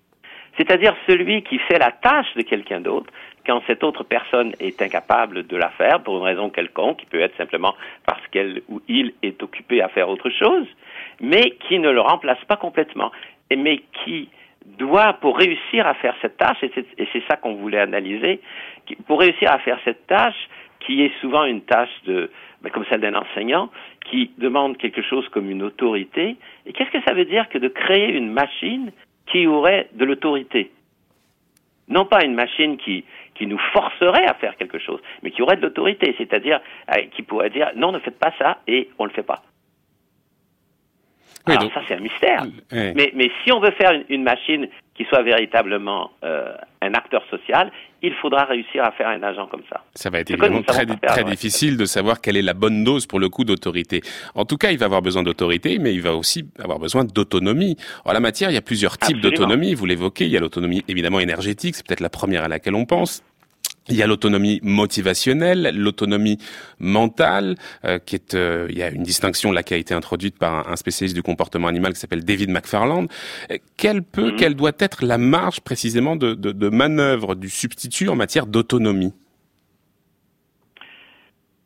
[0.57, 3.11] C'est-à-dire celui qui fait la tâche de quelqu'un d'autre
[3.45, 7.19] quand cette autre personne est incapable de la faire pour une raison quelconque, qui peut
[7.19, 7.75] être simplement
[8.05, 10.67] parce qu'elle ou il est occupé à faire autre chose,
[11.19, 13.11] mais qui ne le remplace pas complètement,
[13.55, 14.29] mais qui
[14.77, 16.71] doit, pour réussir à faire cette tâche, et
[17.11, 18.39] c'est ça qu'on voulait analyser,
[19.07, 20.47] pour réussir à faire cette tâche,
[20.79, 22.29] qui est souvent une tâche de,
[22.61, 23.69] ben, comme celle d'un enseignant,
[24.09, 26.35] qui demande quelque chose comme une autorité.
[26.65, 28.91] Et qu'est-ce que ça veut dire que de créer une machine
[29.27, 30.71] qui aurait de l'autorité
[31.87, 33.05] Non pas une machine qui,
[33.35, 36.59] qui nous forcerait à faire quelque chose, mais qui aurait de l'autorité, c'est-à-dire
[36.91, 39.43] euh, qui pourrait dire non, ne faites pas ça et on ne le fait pas.
[41.45, 42.45] Alors ça c'est un mystère.
[42.71, 47.69] Mais, mais si on veut faire une, machine qui soit véritablement euh, un acteur social,
[48.03, 49.81] il faudra réussir à faire un agent comme ça.
[49.95, 53.17] Ça va être évidemment très, très difficile de savoir quelle est la bonne dose pour
[53.17, 54.01] le coup d'autorité.
[54.35, 57.77] En tout cas, il va avoir besoin d'autorité, mais il va aussi avoir besoin d'autonomie.
[58.03, 59.73] En la matière, il y a plusieurs types d'autonomie.
[59.73, 62.85] Vous l'évoquez, il y a l'autonomie évidemment énergétique, c'est peut-être la première à laquelle on
[62.85, 63.23] pense.
[63.89, 66.37] Il y a l'autonomie motivationnelle, l'autonomie
[66.79, 70.39] mentale, euh, qui est, euh, il y a une distinction là qui a été introduite
[70.39, 73.07] par un, spécialiste du comportement animal qui s'appelle David McFarland.
[73.51, 74.35] Euh, quelle peut, mhm.
[74.37, 79.13] quelle doit être la marge précisément de, de, de manœuvre du substitut en matière d'autonomie?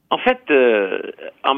[0.09, 0.39] En fait,
[1.43, 1.57] en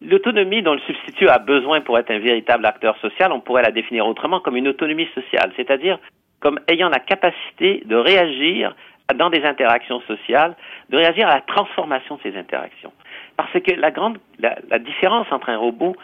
[0.00, 3.72] L'autonomie dont le substitut a besoin pour être un véritable acteur social, on pourrait la
[3.72, 5.98] définir autrement comme une autonomie sociale, c'est-à-dire
[6.40, 8.76] comme ayant la capacité de réagir
[9.14, 10.54] dans des interactions sociales,
[10.90, 12.92] de réagir à la transformation de ces interactions.
[13.36, 15.96] Parce que la grande, la, différence entre un robot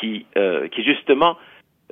[0.00, 1.36] qui, euh, qui justement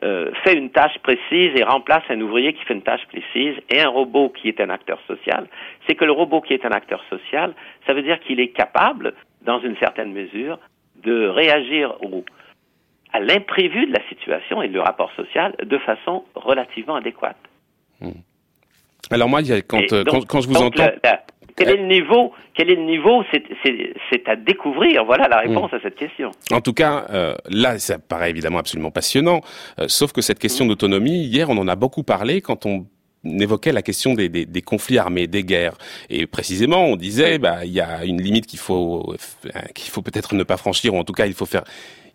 [0.02, 3.80] euh, fait une tâche précise et remplace un ouvrier qui fait une tâche précise et
[3.80, 5.46] un robot qui est un acteur social,
[5.86, 7.52] c'est que le robot qui est un acteur social,
[7.86, 10.58] ça veut dire qu'il est capable, dans une certaine mesure,
[11.02, 12.24] de réagir au,
[13.12, 17.36] à l'imprévu de la situation et du rapport social de façon relativement adéquate.
[18.00, 18.20] Hmm.
[19.11, 20.84] Alors moi, quand, euh, quand, je vous entends...
[21.56, 25.04] quel est le niveau Quel est le niveau C'est à découvrir.
[25.04, 25.76] Voilà la réponse hmm.
[25.76, 26.30] à cette question.
[26.52, 29.40] En tout cas, euh, là, ça paraît évidemment absolument passionnant.
[29.80, 30.68] Euh, sauf que cette question hmm.
[30.68, 32.86] d'autonomie, hier, on en a beaucoup parlé quand on
[33.24, 35.76] évoquait la question des, des, des, conflits armés, des guerres,
[36.08, 39.14] et précisément on disait, bah, il y a une limite qu'il faut
[39.74, 41.64] qu'il faut peut-être ne pas franchir, ou en tout cas il faut faire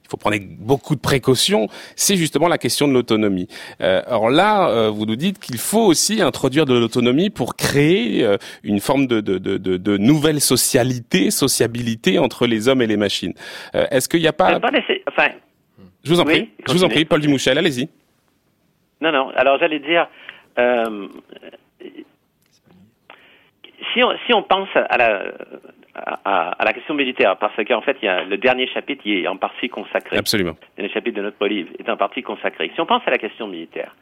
[0.06, 3.48] il faut prendre beaucoup de précautions, c'est justement la question de l'autonomie.
[3.82, 8.24] Euh, alors là, euh, vous nous dites qu'il faut aussi introduire de l'autonomie pour créer
[8.24, 12.98] euh, une forme de, de, de, de, nouvelle socialité, sociabilité entre les hommes et les
[12.98, 13.34] machines.
[13.74, 14.60] Euh, est-ce qu'il n'y a pas...
[15.08, 15.30] enfin,
[16.04, 17.90] je vous en prie, je vous en prie, Paul Dumouchel, allez-y.
[19.02, 20.08] Non, non, alors j'allais dire...
[23.94, 25.24] si on, si on pense à la,
[25.96, 29.28] à, la question militaire, parce qu'en fait, il y a le dernier chapitre qui est
[29.28, 30.18] en partie consacré.
[30.18, 30.56] Absolument.
[30.78, 32.72] Le chapitre de notre livre est en partie consacré.
[32.74, 33.96] Si on pense à la question militaire,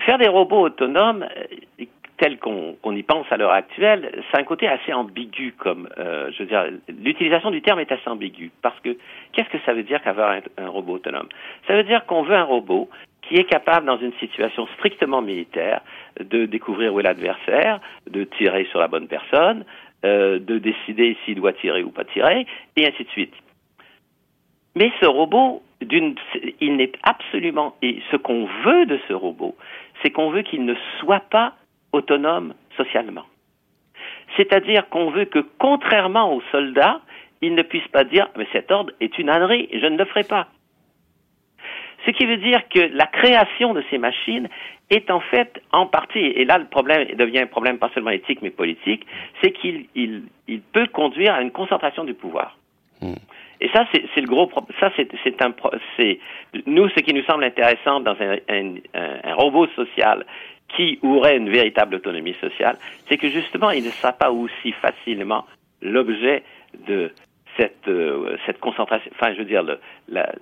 [0.00, 1.84] faire des robots autonomes, euh,
[2.18, 6.44] tels qu'on y pense à l'heure actuelle, c'est un côté assez ambigu, comme euh, je
[6.44, 8.96] veux dire, l'utilisation du terme est assez ambiguë, parce que
[9.32, 11.28] qu'est-ce que ça veut dire qu'avoir un, un robot autonome?
[11.66, 12.88] Ça veut dire qu'on veut un robot
[13.28, 15.80] qui est capable, dans une situation strictement militaire,
[16.20, 19.64] de découvrir où est l'adversaire, de tirer sur la bonne personne,
[20.04, 23.34] euh, de décider s'il doit tirer ou pas tirer, et ainsi de suite.
[24.74, 29.56] Mais ce robot, il n'est absolument, et ce qu'on veut de ce robot,
[30.02, 31.54] c'est qu'on veut qu'il ne soit pas
[31.92, 33.24] autonome socialement.
[34.36, 37.00] C'est-à-dire qu'on veut que, contrairement aux soldats,
[37.40, 40.24] il ne puisse pas dire, mais cet ordre est une ânerie, je ne le ferai
[40.24, 40.48] pas.
[42.06, 44.48] Ce qui veut dire que la création de ces machines
[44.90, 48.40] est en fait en partie, et là le problème devient un problème pas seulement éthique
[48.42, 49.04] mais politique,
[49.42, 52.56] c'est qu'il il, il peut conduire à une concentration du pouvoir.
[53.00, 53.14] Hmm.
[53.60, 54.76] Et ça, c'est le gros problème.
[54.78, 55.54] Ça, c'est un,
[55.96, 56.18] c'est
[56.66, 60.26] nous ce qui nous semble intéressant dans un, un, un, robot social
[60.76, 62.76] qui aurait une véritable autonomie sociale,
[63.08, 65.46] c'est que justement, il ne sera pas aussi facilement
[65.80, 66.42] l'objet
[66.86, 67.12] de
[67.56, 69.10] cette, euh, cette concentration.
[69.14, 69.78] Enfin, je veux dire, le,
[70.08, 70.32] la,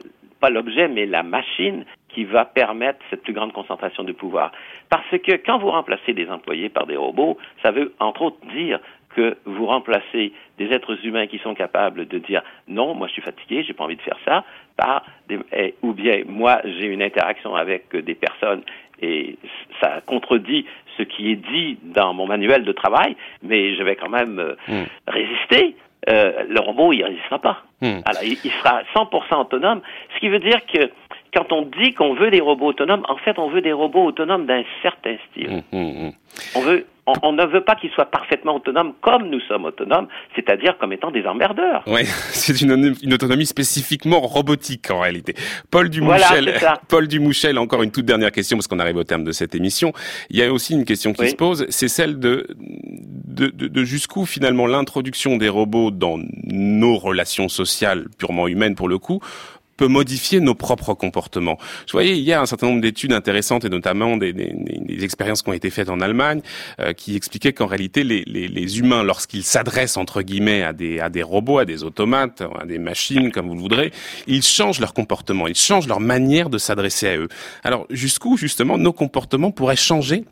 [0.44, 4.52] pas l'objet, mais la machine qui va permettre cette plus grande concentration de pouvoir.
[4.90, 8.78] Parce que quand vous remplacez des employés par des robots, ça veut entre autres dire
[9.16, 13.22] que vous remplacez des êtres humains qui sont capables de dire non, moi je suis
[13.22, 14.44] fatigué, j'ai pas envie de faire ça,
[14.76, 18.64] par des, eh, ou bien moi j'ai une interaction avec des personnes
[19.00, 19.38] et
[19.80, 20.66] ça contredit
[20.98, 24.54] ce qui est dit dans mon manuel de travail, mais je vais quand même euh,
[24.68, 24.84] hmm.
[25.08, 25.74] résister.
[26.10, 27.62] Euh, le robot, il résistera pas.
[27.80, 28.00] Hmm.
[28.04, 29.80] Alors, il, il, sera 100% autonome,
[30.14, 30.90] ce qui veut dire que
[31.34, 34.46] quand on dit qu'on veut des robots autonomes, en fait, on veut des robots autonomes
[34.46, 35.48] d'un certain style.
[35.48, 36.12] Hum, hum, hum.
[36.54, 40.78] On veut on, ne veut pas qu'ils soient parfaitement autonomes comme nous sommes autonomes, c'est-à-dire
[40.78, 41.82] comme étant des emmerdeurs.
[41.86, 45.34] Oui, c'est une, une, autonomie spécifiquement robotique en réalité.
[45.70, 46.58] Paul Dumouchel,
[46.88, 49.92] Paul Dumouchel, encore une toute dernière question parce qu'on arrive au terme de cette émission.
[50.30, 53.84] Il y a aussi une question qui se pose, c'est celle de, de, de, de
[53.84, 57.73] jusqu'où finalement l'introduction des robots dans nos relations sociales
[58.18, 59.20] purement humaines pour le coup
[59.76, 61.58] peut modifier nos propres comportements.
[61.86, 64.34] Je voyais hier un certain nombre d'études intéressantes et notamment des,
[65.02, 66.40] expériences qui ont été faites en Allemagne
[66.80, 71.22] euh, qui expliquaient qu'en réalité les humains, lorsqu'ils s'adressent entre guillemets à des, à des
[71.22, 73.92] robots, à des automates, à des machines, comme vous le voudrez,
[74.26, 77.28] ils changent leur comportement, ils changent leur manière de s'adresser à eux.
[77.64, 80.24] Alors jusqu'où justement nos comportements pourraient changer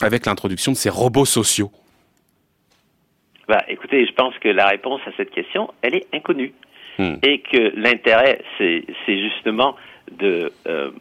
[0.00, 1.70] avec l'introduction de ces robots sociaux?
[3.48, 6.52] Bah, écoutez, je pense que la réponse à cette question, elle est inconnue.
[6.96, 7.14] Hmm.
[7.24, 9.74] et que l'intérêt, c'est justement
[10.12, 10.92] de euh,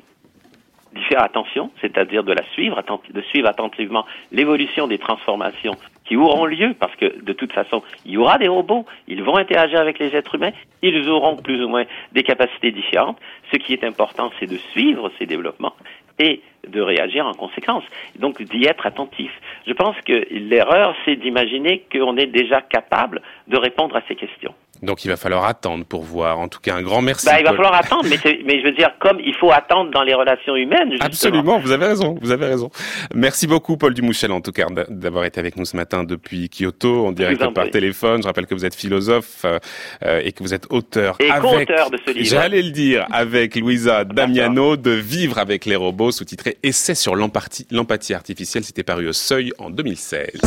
[0.96, 2.82] d'y faire attention, c'est-à-dire de la suivre,
[3.12, 5.76] de suivre attentivement l'évolution des transformations
[6.06, 9.38] qui auront lieu, parce que de toute façon, il y aura des robots, ils vont
[9.38, 13.18] interagir avec les êtres humains, ils auront plus ou moins des capacités différentes.
[13.52, 15.74] Ce qui est important, c'est de suivre ces développements
[16.20, 17.84] et de réagir en conséquence.
[18.18, 19.32] Donc d'y être attentif.
[19.68, 24.54] Je pense que l'erreur, c'est d'imaginer qu'on est déjà capable de répondre à ces questions.
[24.84, 26.40] Donc il va falloir attendre pour voir.
[26.40, 27.26] En tout cas, un grand merci.
[27.26, 30.04] Bah, il va falloir attendre, mais, mais je veux dire, comme il faut attendre dans
[30.04, 30.92] les relations humaines.
[30.92, 31.06] Justement.
[31.08, 32.70] Absolument, vous avez raison, vous avez raison.
[33.16, 37.08] Merci beaucoup, Paul Dumouchel, en tout cas, d'avoir été avec nous ce matin depuis Kyoto,
[37.08, 38.22] en direct par téléphone.
[38.22, 41.16] Je rappelle que vous êtes philosophe euh, et que vous êtes auteur.
[41.20, 42.26] Et co-auteur de ce livre.
[42.26, 48.14] J'allais le dire, avec Louisa Damiano, de Vivre avec les robots, sous-titré Essai sur l'empathie
[48.14, 48.64] artificielle.
[48.64, 50.42] C'était paru au Seuil en 2016.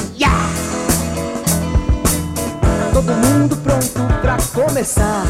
[2.97, 3.95] Todo mundo pronto
[4.27, 5.24] pra começar.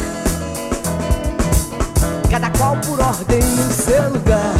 [2.31, 4.55] Cada qual por ordem no seu lugar.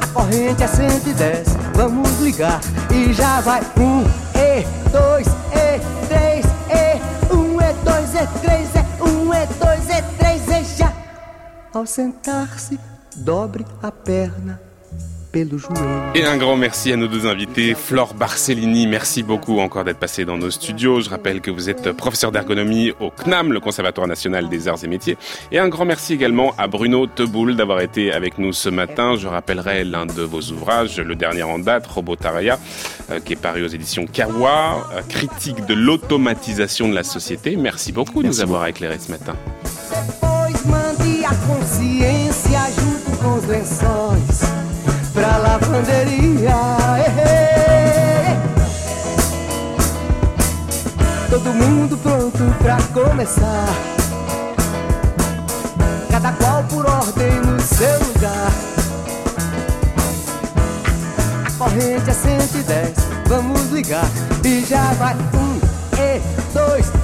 [0.00, 2.58] A corrente é 110, vamos ligar.
[2.90, 4.02] E já vai um,
[4.34, 10.02] e dois, e três, e um, e dois, e três, e um, e dois, e
[10.16, 10.90] três, e já.
[11.74, 12.80] Ao sentar-se,
[13.14, 14.71] dobre a perna
[16.14, 17.74] Et un grand merci à nos deux invités.
[17.74, 21.00] Flore Barcellini, merci beaucoup encore d'être passé dans nos studios.
[21.00, 24.88] Je rappelle que vous êtes professeur d'ergonomie au CNAM, le Conservatoire national des arts et
[24.88, 25.16] métiers.
[25.50, 29.16] Et un grand merci également à Bruno Teboul d'avoir été avec nous ce matin.
[29.16, 32.58] Je rappellerai l'un de vos ouvrages, le dernier en date, Robotaria,
[33.10, 37.56] euh, qui est paru aux éditions Kawa, euh, critique de l'automatisation de la société.
[37.56, 39.34] Merci beaucoup de nous avoir éclairé ce matin.
[45.12, 46.54] Pra lavanderia.
[51.30, 53.68] Todo mundo pronto pra começar.
[56.10, 58.52] Cada qual por ordem no seu lugar.
[61.46, 62.94] A corrente é 110,
[63.26, 64.06] vamos ligar.
[64.44, 65.58] E já vai um,
[65.98, 66.20] e
[66.52, 67.01] dois,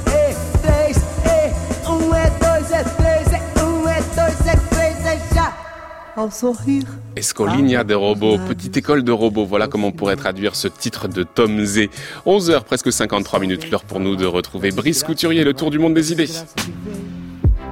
[7.14, 11.22] Escolinha des robots, petite école de robots, voilà comment on pourrait traduire ce titre de
[11.22, 11.86] Tom Z.
[12.26, 15.94] 11h, presque 53 minutes, l'heure pour nous de retrouver Brice Couturier, le tour du monde
[15.94, 16.28] des idées.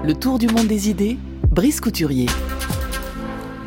[0.05, 1.18] Le tour du monde des idées,
[1.51, 2.26] Brice Couturier.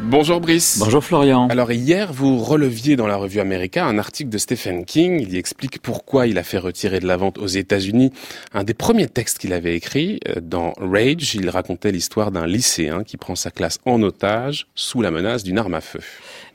[0.10, 0.80] Bonjour Brice.
[0.80, 1.48] Bonjour Florian.
[1.50, 5.20] Alors hier, vous releviez dans la revue America un article de Stephen King.
[5.22, 8.12] Il y explique pourquoi il a fait retirer de la vente aux États-Unis
[8.52, 10.20] un des premiers textes qu'il avait écrit.
[10.28, 15.04] Euh, dans Rage, il racontait l'histoire d'un lycéen qui prend sa classe en otage sous
[15.04, 16.00] la menace d'une arme à feu.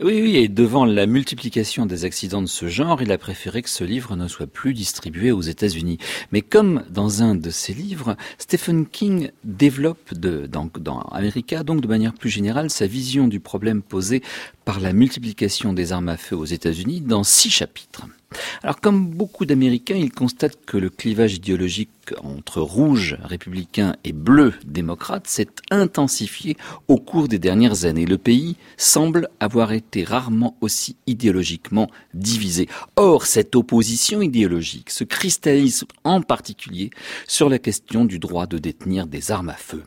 [0.01, 3.71] Oui, oui, et devant la multiplication des accidents de ce genre, il a préféré que
[3.71, 5.99] ce livre ne soit plus distribué aux États-Unis.
[6.33, 11.09] Mais comme dans un de ses livres, Stephen King développe de, dans, dans
[11.65, 14.21] donc de manière plus générale, sa vision du problème posé
[14.65, 18.07] par la multiplication des armes à feu aux États-Unis dans six chapitres.
[18.63, 21.91] Alors comme beaucoup d'Américains, ils constatent que le clivage idéologique
[22.23, 26.57] entre rouge républicain et bleu démocrate s'est intensifié
[26.89, 28.07] au cours des dernières années.
[28.07, 32.69] Le pays semble avoir été rarement aussi idéologiquement divisé.
[32.97, 36.91] Or, cette opposition idéologique se cristallise en particulier
[37.27, 39.85] sur la question du droit de détenir des armes à feu.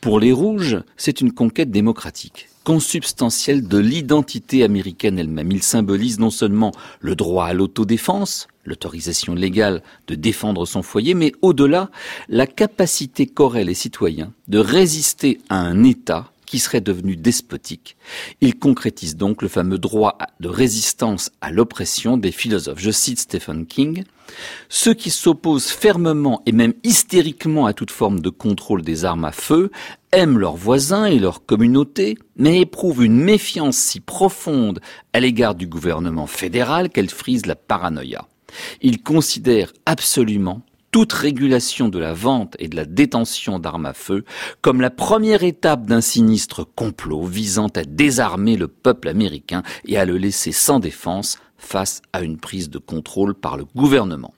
[0.00, 5.52] Pour les rouges, c'est une conquête démocratique consubstantiel de l'identité américaine elle-même.
[5.52, 11.32] Il symbolise non seulement le droit à l'autodéfense, l'autorisation légale de défendre son foyer, mais
[11.42, 11.90] au-delà,
[12.28, 17.96] la capacité qu'auraient les citoyens de résister à un État qui serait devenu despotique.
[18.40, 22.78] Il concrétise donc le fameux droit de résistance à l'oppression des philosophes.
[22.78, 24.04] Je cite Stephen King.
[24.68, 29.32] Ceux qui s'opposent fermement et même hystériquement à toute forme de contrôle des armes à
[29.32, 29.72] feu
[30.12, 34.78] aiment leurs voisins et leur communauté, mais éprouvent une méfiance si profonde
[35.12, 38.28] à l'égard du gouvernement fédéral qu'elle frise la paranoïa.
[38.80, 40.62] Ils considèrent absolument
[40.94, 44.24] toute régulation de la vente et de la détention d'armes à feu
[44.60, 50.04] comme la première étape d'un sinistre complot visant à désarmer le peuple américain et à
[50.04, 54.34] le laisser sans défense face à une prise de contrôle par le gouvernement.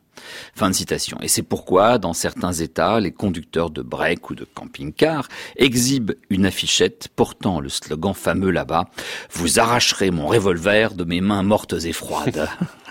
[0.54, 1.18] Fin de citation.
[1.20, 6.46] Et c'est pourquoi, dans certains États, les conducteurs de break ou de camping-car exhibent une
[6.46, 8.86] affichette portant le slogan fameux là-bas
[9.30, 12.48] Vous arracherez mon revolver de mes mains mortes et froides.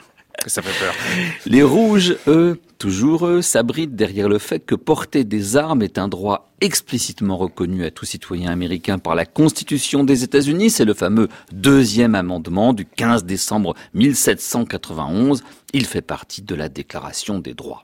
[1.45, 6.07] Les rouges, eux, toujours eux, s'abritent derrière le fait que porter des armes est un
[6.07, 10.69] droit explicitement reconnu à tout citoyen américain par la Constitution des États-Unis.
[10.69, 15.43] C'est le fameux deuxième amendement du 15 décembre 1791.
[15.73, 17.83] Il fait partie de la Déclaration des droits.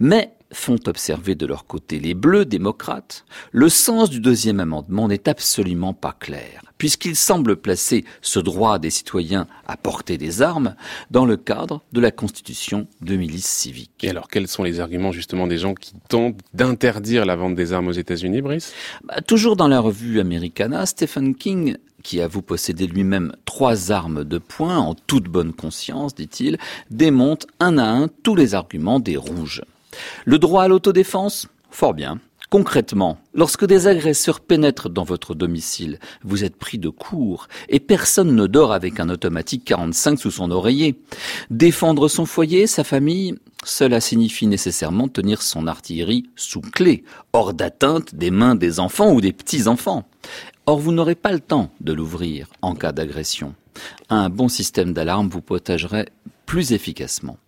[0.00, 5.28] Mais font observer de leur côté les bleus démocrates, le sens du deuxième amendement n'est
[5.28, 10.74] absolument pas clair, puisqu'il semble placer ce droit des citoyens à porter des armes
[11.10, 14.04] dans le cadre de la constitution de milice civique.
[14.04, 17.72] Et alors, quels sont les arguments justement des gens qui tentent d'interdire la vente des
[17.72, 18.72] armes aux États-Unis, Brice?
[19.04, 24.38] Bah, Toujours dans la revue Americana, Stephen King qui avoue posséder lui-même trois armes de
[24.38, 26.56] poing en toute bonne conscience, dit-il,
[26.88, 29.62] démonte un à un tous les arguments des rouges.
[30.24, 32.20] Le droit à l'autodéfense Fort bien.
[32.48, 38.36] Concrètement, lorsque des agresseurs pénètrent dans votre domicile, vous êtes pris de court et personne
[38.36, 40.94] ne dort avec un automatique 45 sous son oreiller.
[41.50, 43.34] Défendre son foyer, sa famille,
[43.64, 49.20] cela signifie nécessairement tenir son artillerie sous clé, hors d'atteinte des mains des enfants ou
[49.20, 50.08] des petits-enfants.
[50.66, 53.54] Or, vous n'aurez pas le temps de l'ouvrir en cas d'agression.
[54.08, 56.08] Un bon système d'alarme vous protégerait
[56.46, 57.38] plus efficacement.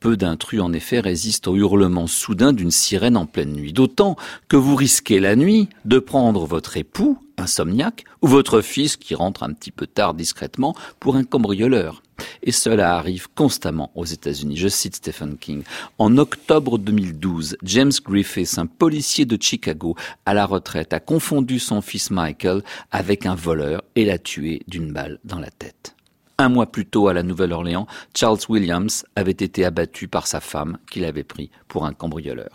[0.00, 4.16] Peu d'intrus en effet résistent au hurlement soudain d'une sirène en pleine nuit, d'autant
[4.48, 9.42] que vous risquez la nuit de prendre votre époux, insomniaque, ou votre fils qui rentre
[9.42, 12.02] un petit peu tard discrètement pour un cambrioleur.
[12.42, 14.56] Et cela arrive constamment aux États-Unis.
[14.56, 15.62] Je cite Stephen King.
[15.98, 21.82] En octobre 2012, James Griffiths, un policier de Chicago à la retraite, a confondu son
[21.82, 25.95] fils Michael avec un voleur et l'a tué d'une balle dans la tête.
[26.38, 30.76] Un mois plus tôt, à la Nouvelle-Orléans, Charles Williams avait été abattu par sa femme
[30.90, 32.50] qu'il avait pris pour un cambrioleur.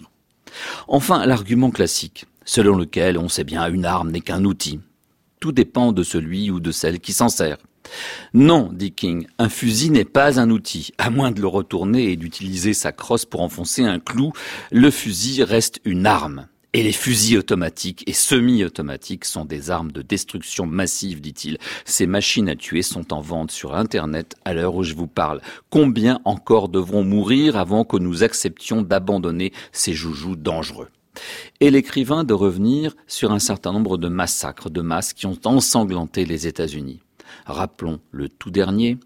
[0.87, 4.81] Enfin, l'argument classique, selon lequel on sait bien une arme n'est qu'un outil.
[5.39, 7.57] Tout dépend de celui ou de celle qui s'en sert.
[8.35, 10.91] Non, dit King, un fusil n'est pas un outil.
[10.99, 14.31] À moins de le retourner et d'utiliser sa crosse pour enfoncer un clou,
[14.71, 16.47] le fusil reste une arme.
[16.73, 21.57] Et les fusils automatiques et semi-automatiques sont des armes de destruction massive, dit-il.
[21.83, 25.41] Ces machines à tuer sont en vente sur Internet à l'heure où je vous parle.
[25.69, 30.87] Combien encore devront mourir avant que nous acceptions d'abandonner ces joujoux dangereux?
[31.59, 36.23] Et l'écrivain de revenir sur un certain nombre de massacres de masse qui ont ensanglanté
[36.23, 37.01] les États-Unis.
[37.45, 38.97] Rappelons le tout dernier,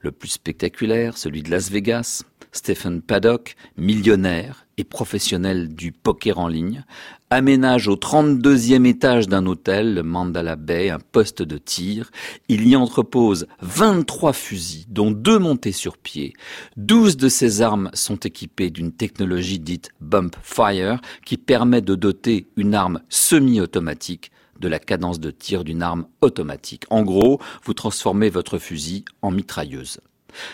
[0.00, 2.22] le plus spectaculaire, celui de Las Vegas,
[2.54, 6.84] Stephen Paddock, millionnaire et professionnel du poker en ligne,
[7.28, 12.12] aménage au 32e étage d'un hôtel, le Mandala Bay, un poste de tir.
[12.48, 16.32] Il y entrepose 23 fusils, dont deux montés sur pied.
[16.76, 22.46] 12 de ces armes sont équipées d'une technologie dite bump fire, qui permet de doter
[22.56, 24.30] une arme semi-automatique
[24.60, 26.84] de la cadence de tir d'une arme automatique.
[26.88, 29.98] En gros, vous transformez votre fusil en mitrailleuse.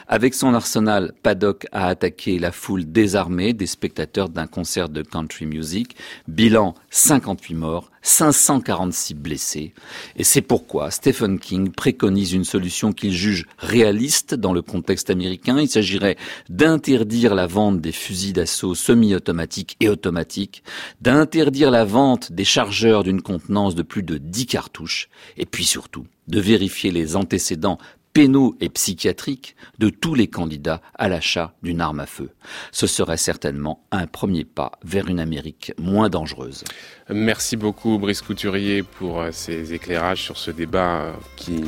[0.08, 5.46] Avec son arsenal, Paddock a attaqué la foule désarmée des spectateurs d'un concert de country
[5.46, 5.96] music.
[6.28, 9.74] Bilan 58 morts, 546 blessés.
[10.16, 15.58] Et c'est pourquoi Stephen King préconise une solution qu'il juge réaliste dans le contexte américain.
[15.60, 16.16] Il s'agirait
[16.48, 20.62] d'interdire la vente des fusils d'assaut semi-automatiques et automatiques,
[21.00, 26.06] d'interdire la vente des chargeurs d'une contenance de plus de 10 cartouches, et puis surtout
[26.28, 27.78] de vérifier les antécédents
[28.12, 32.30] pénaux et psychiatriques de tous les candidats à l'achat d'une arme à feu.
[32.72, 36.64] Ce serait certainement un premier pas vers une Amérique moins dangereuse.
[37.08, 41.60] Merci beaucoup Brice Couturier pour euh, ces éclairages sur ce débat euh, qui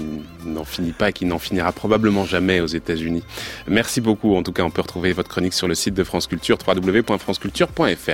[0.45, 3.25] n'en finit pas et qui n'en finira probablement jamais aux États-Unis.
[3.67, 4.37] Merci beaucoup.
[4.37, 8.11] En tout cas, on peut retrouver votre chronique sur le site de France Culture, www.franceculture.fr.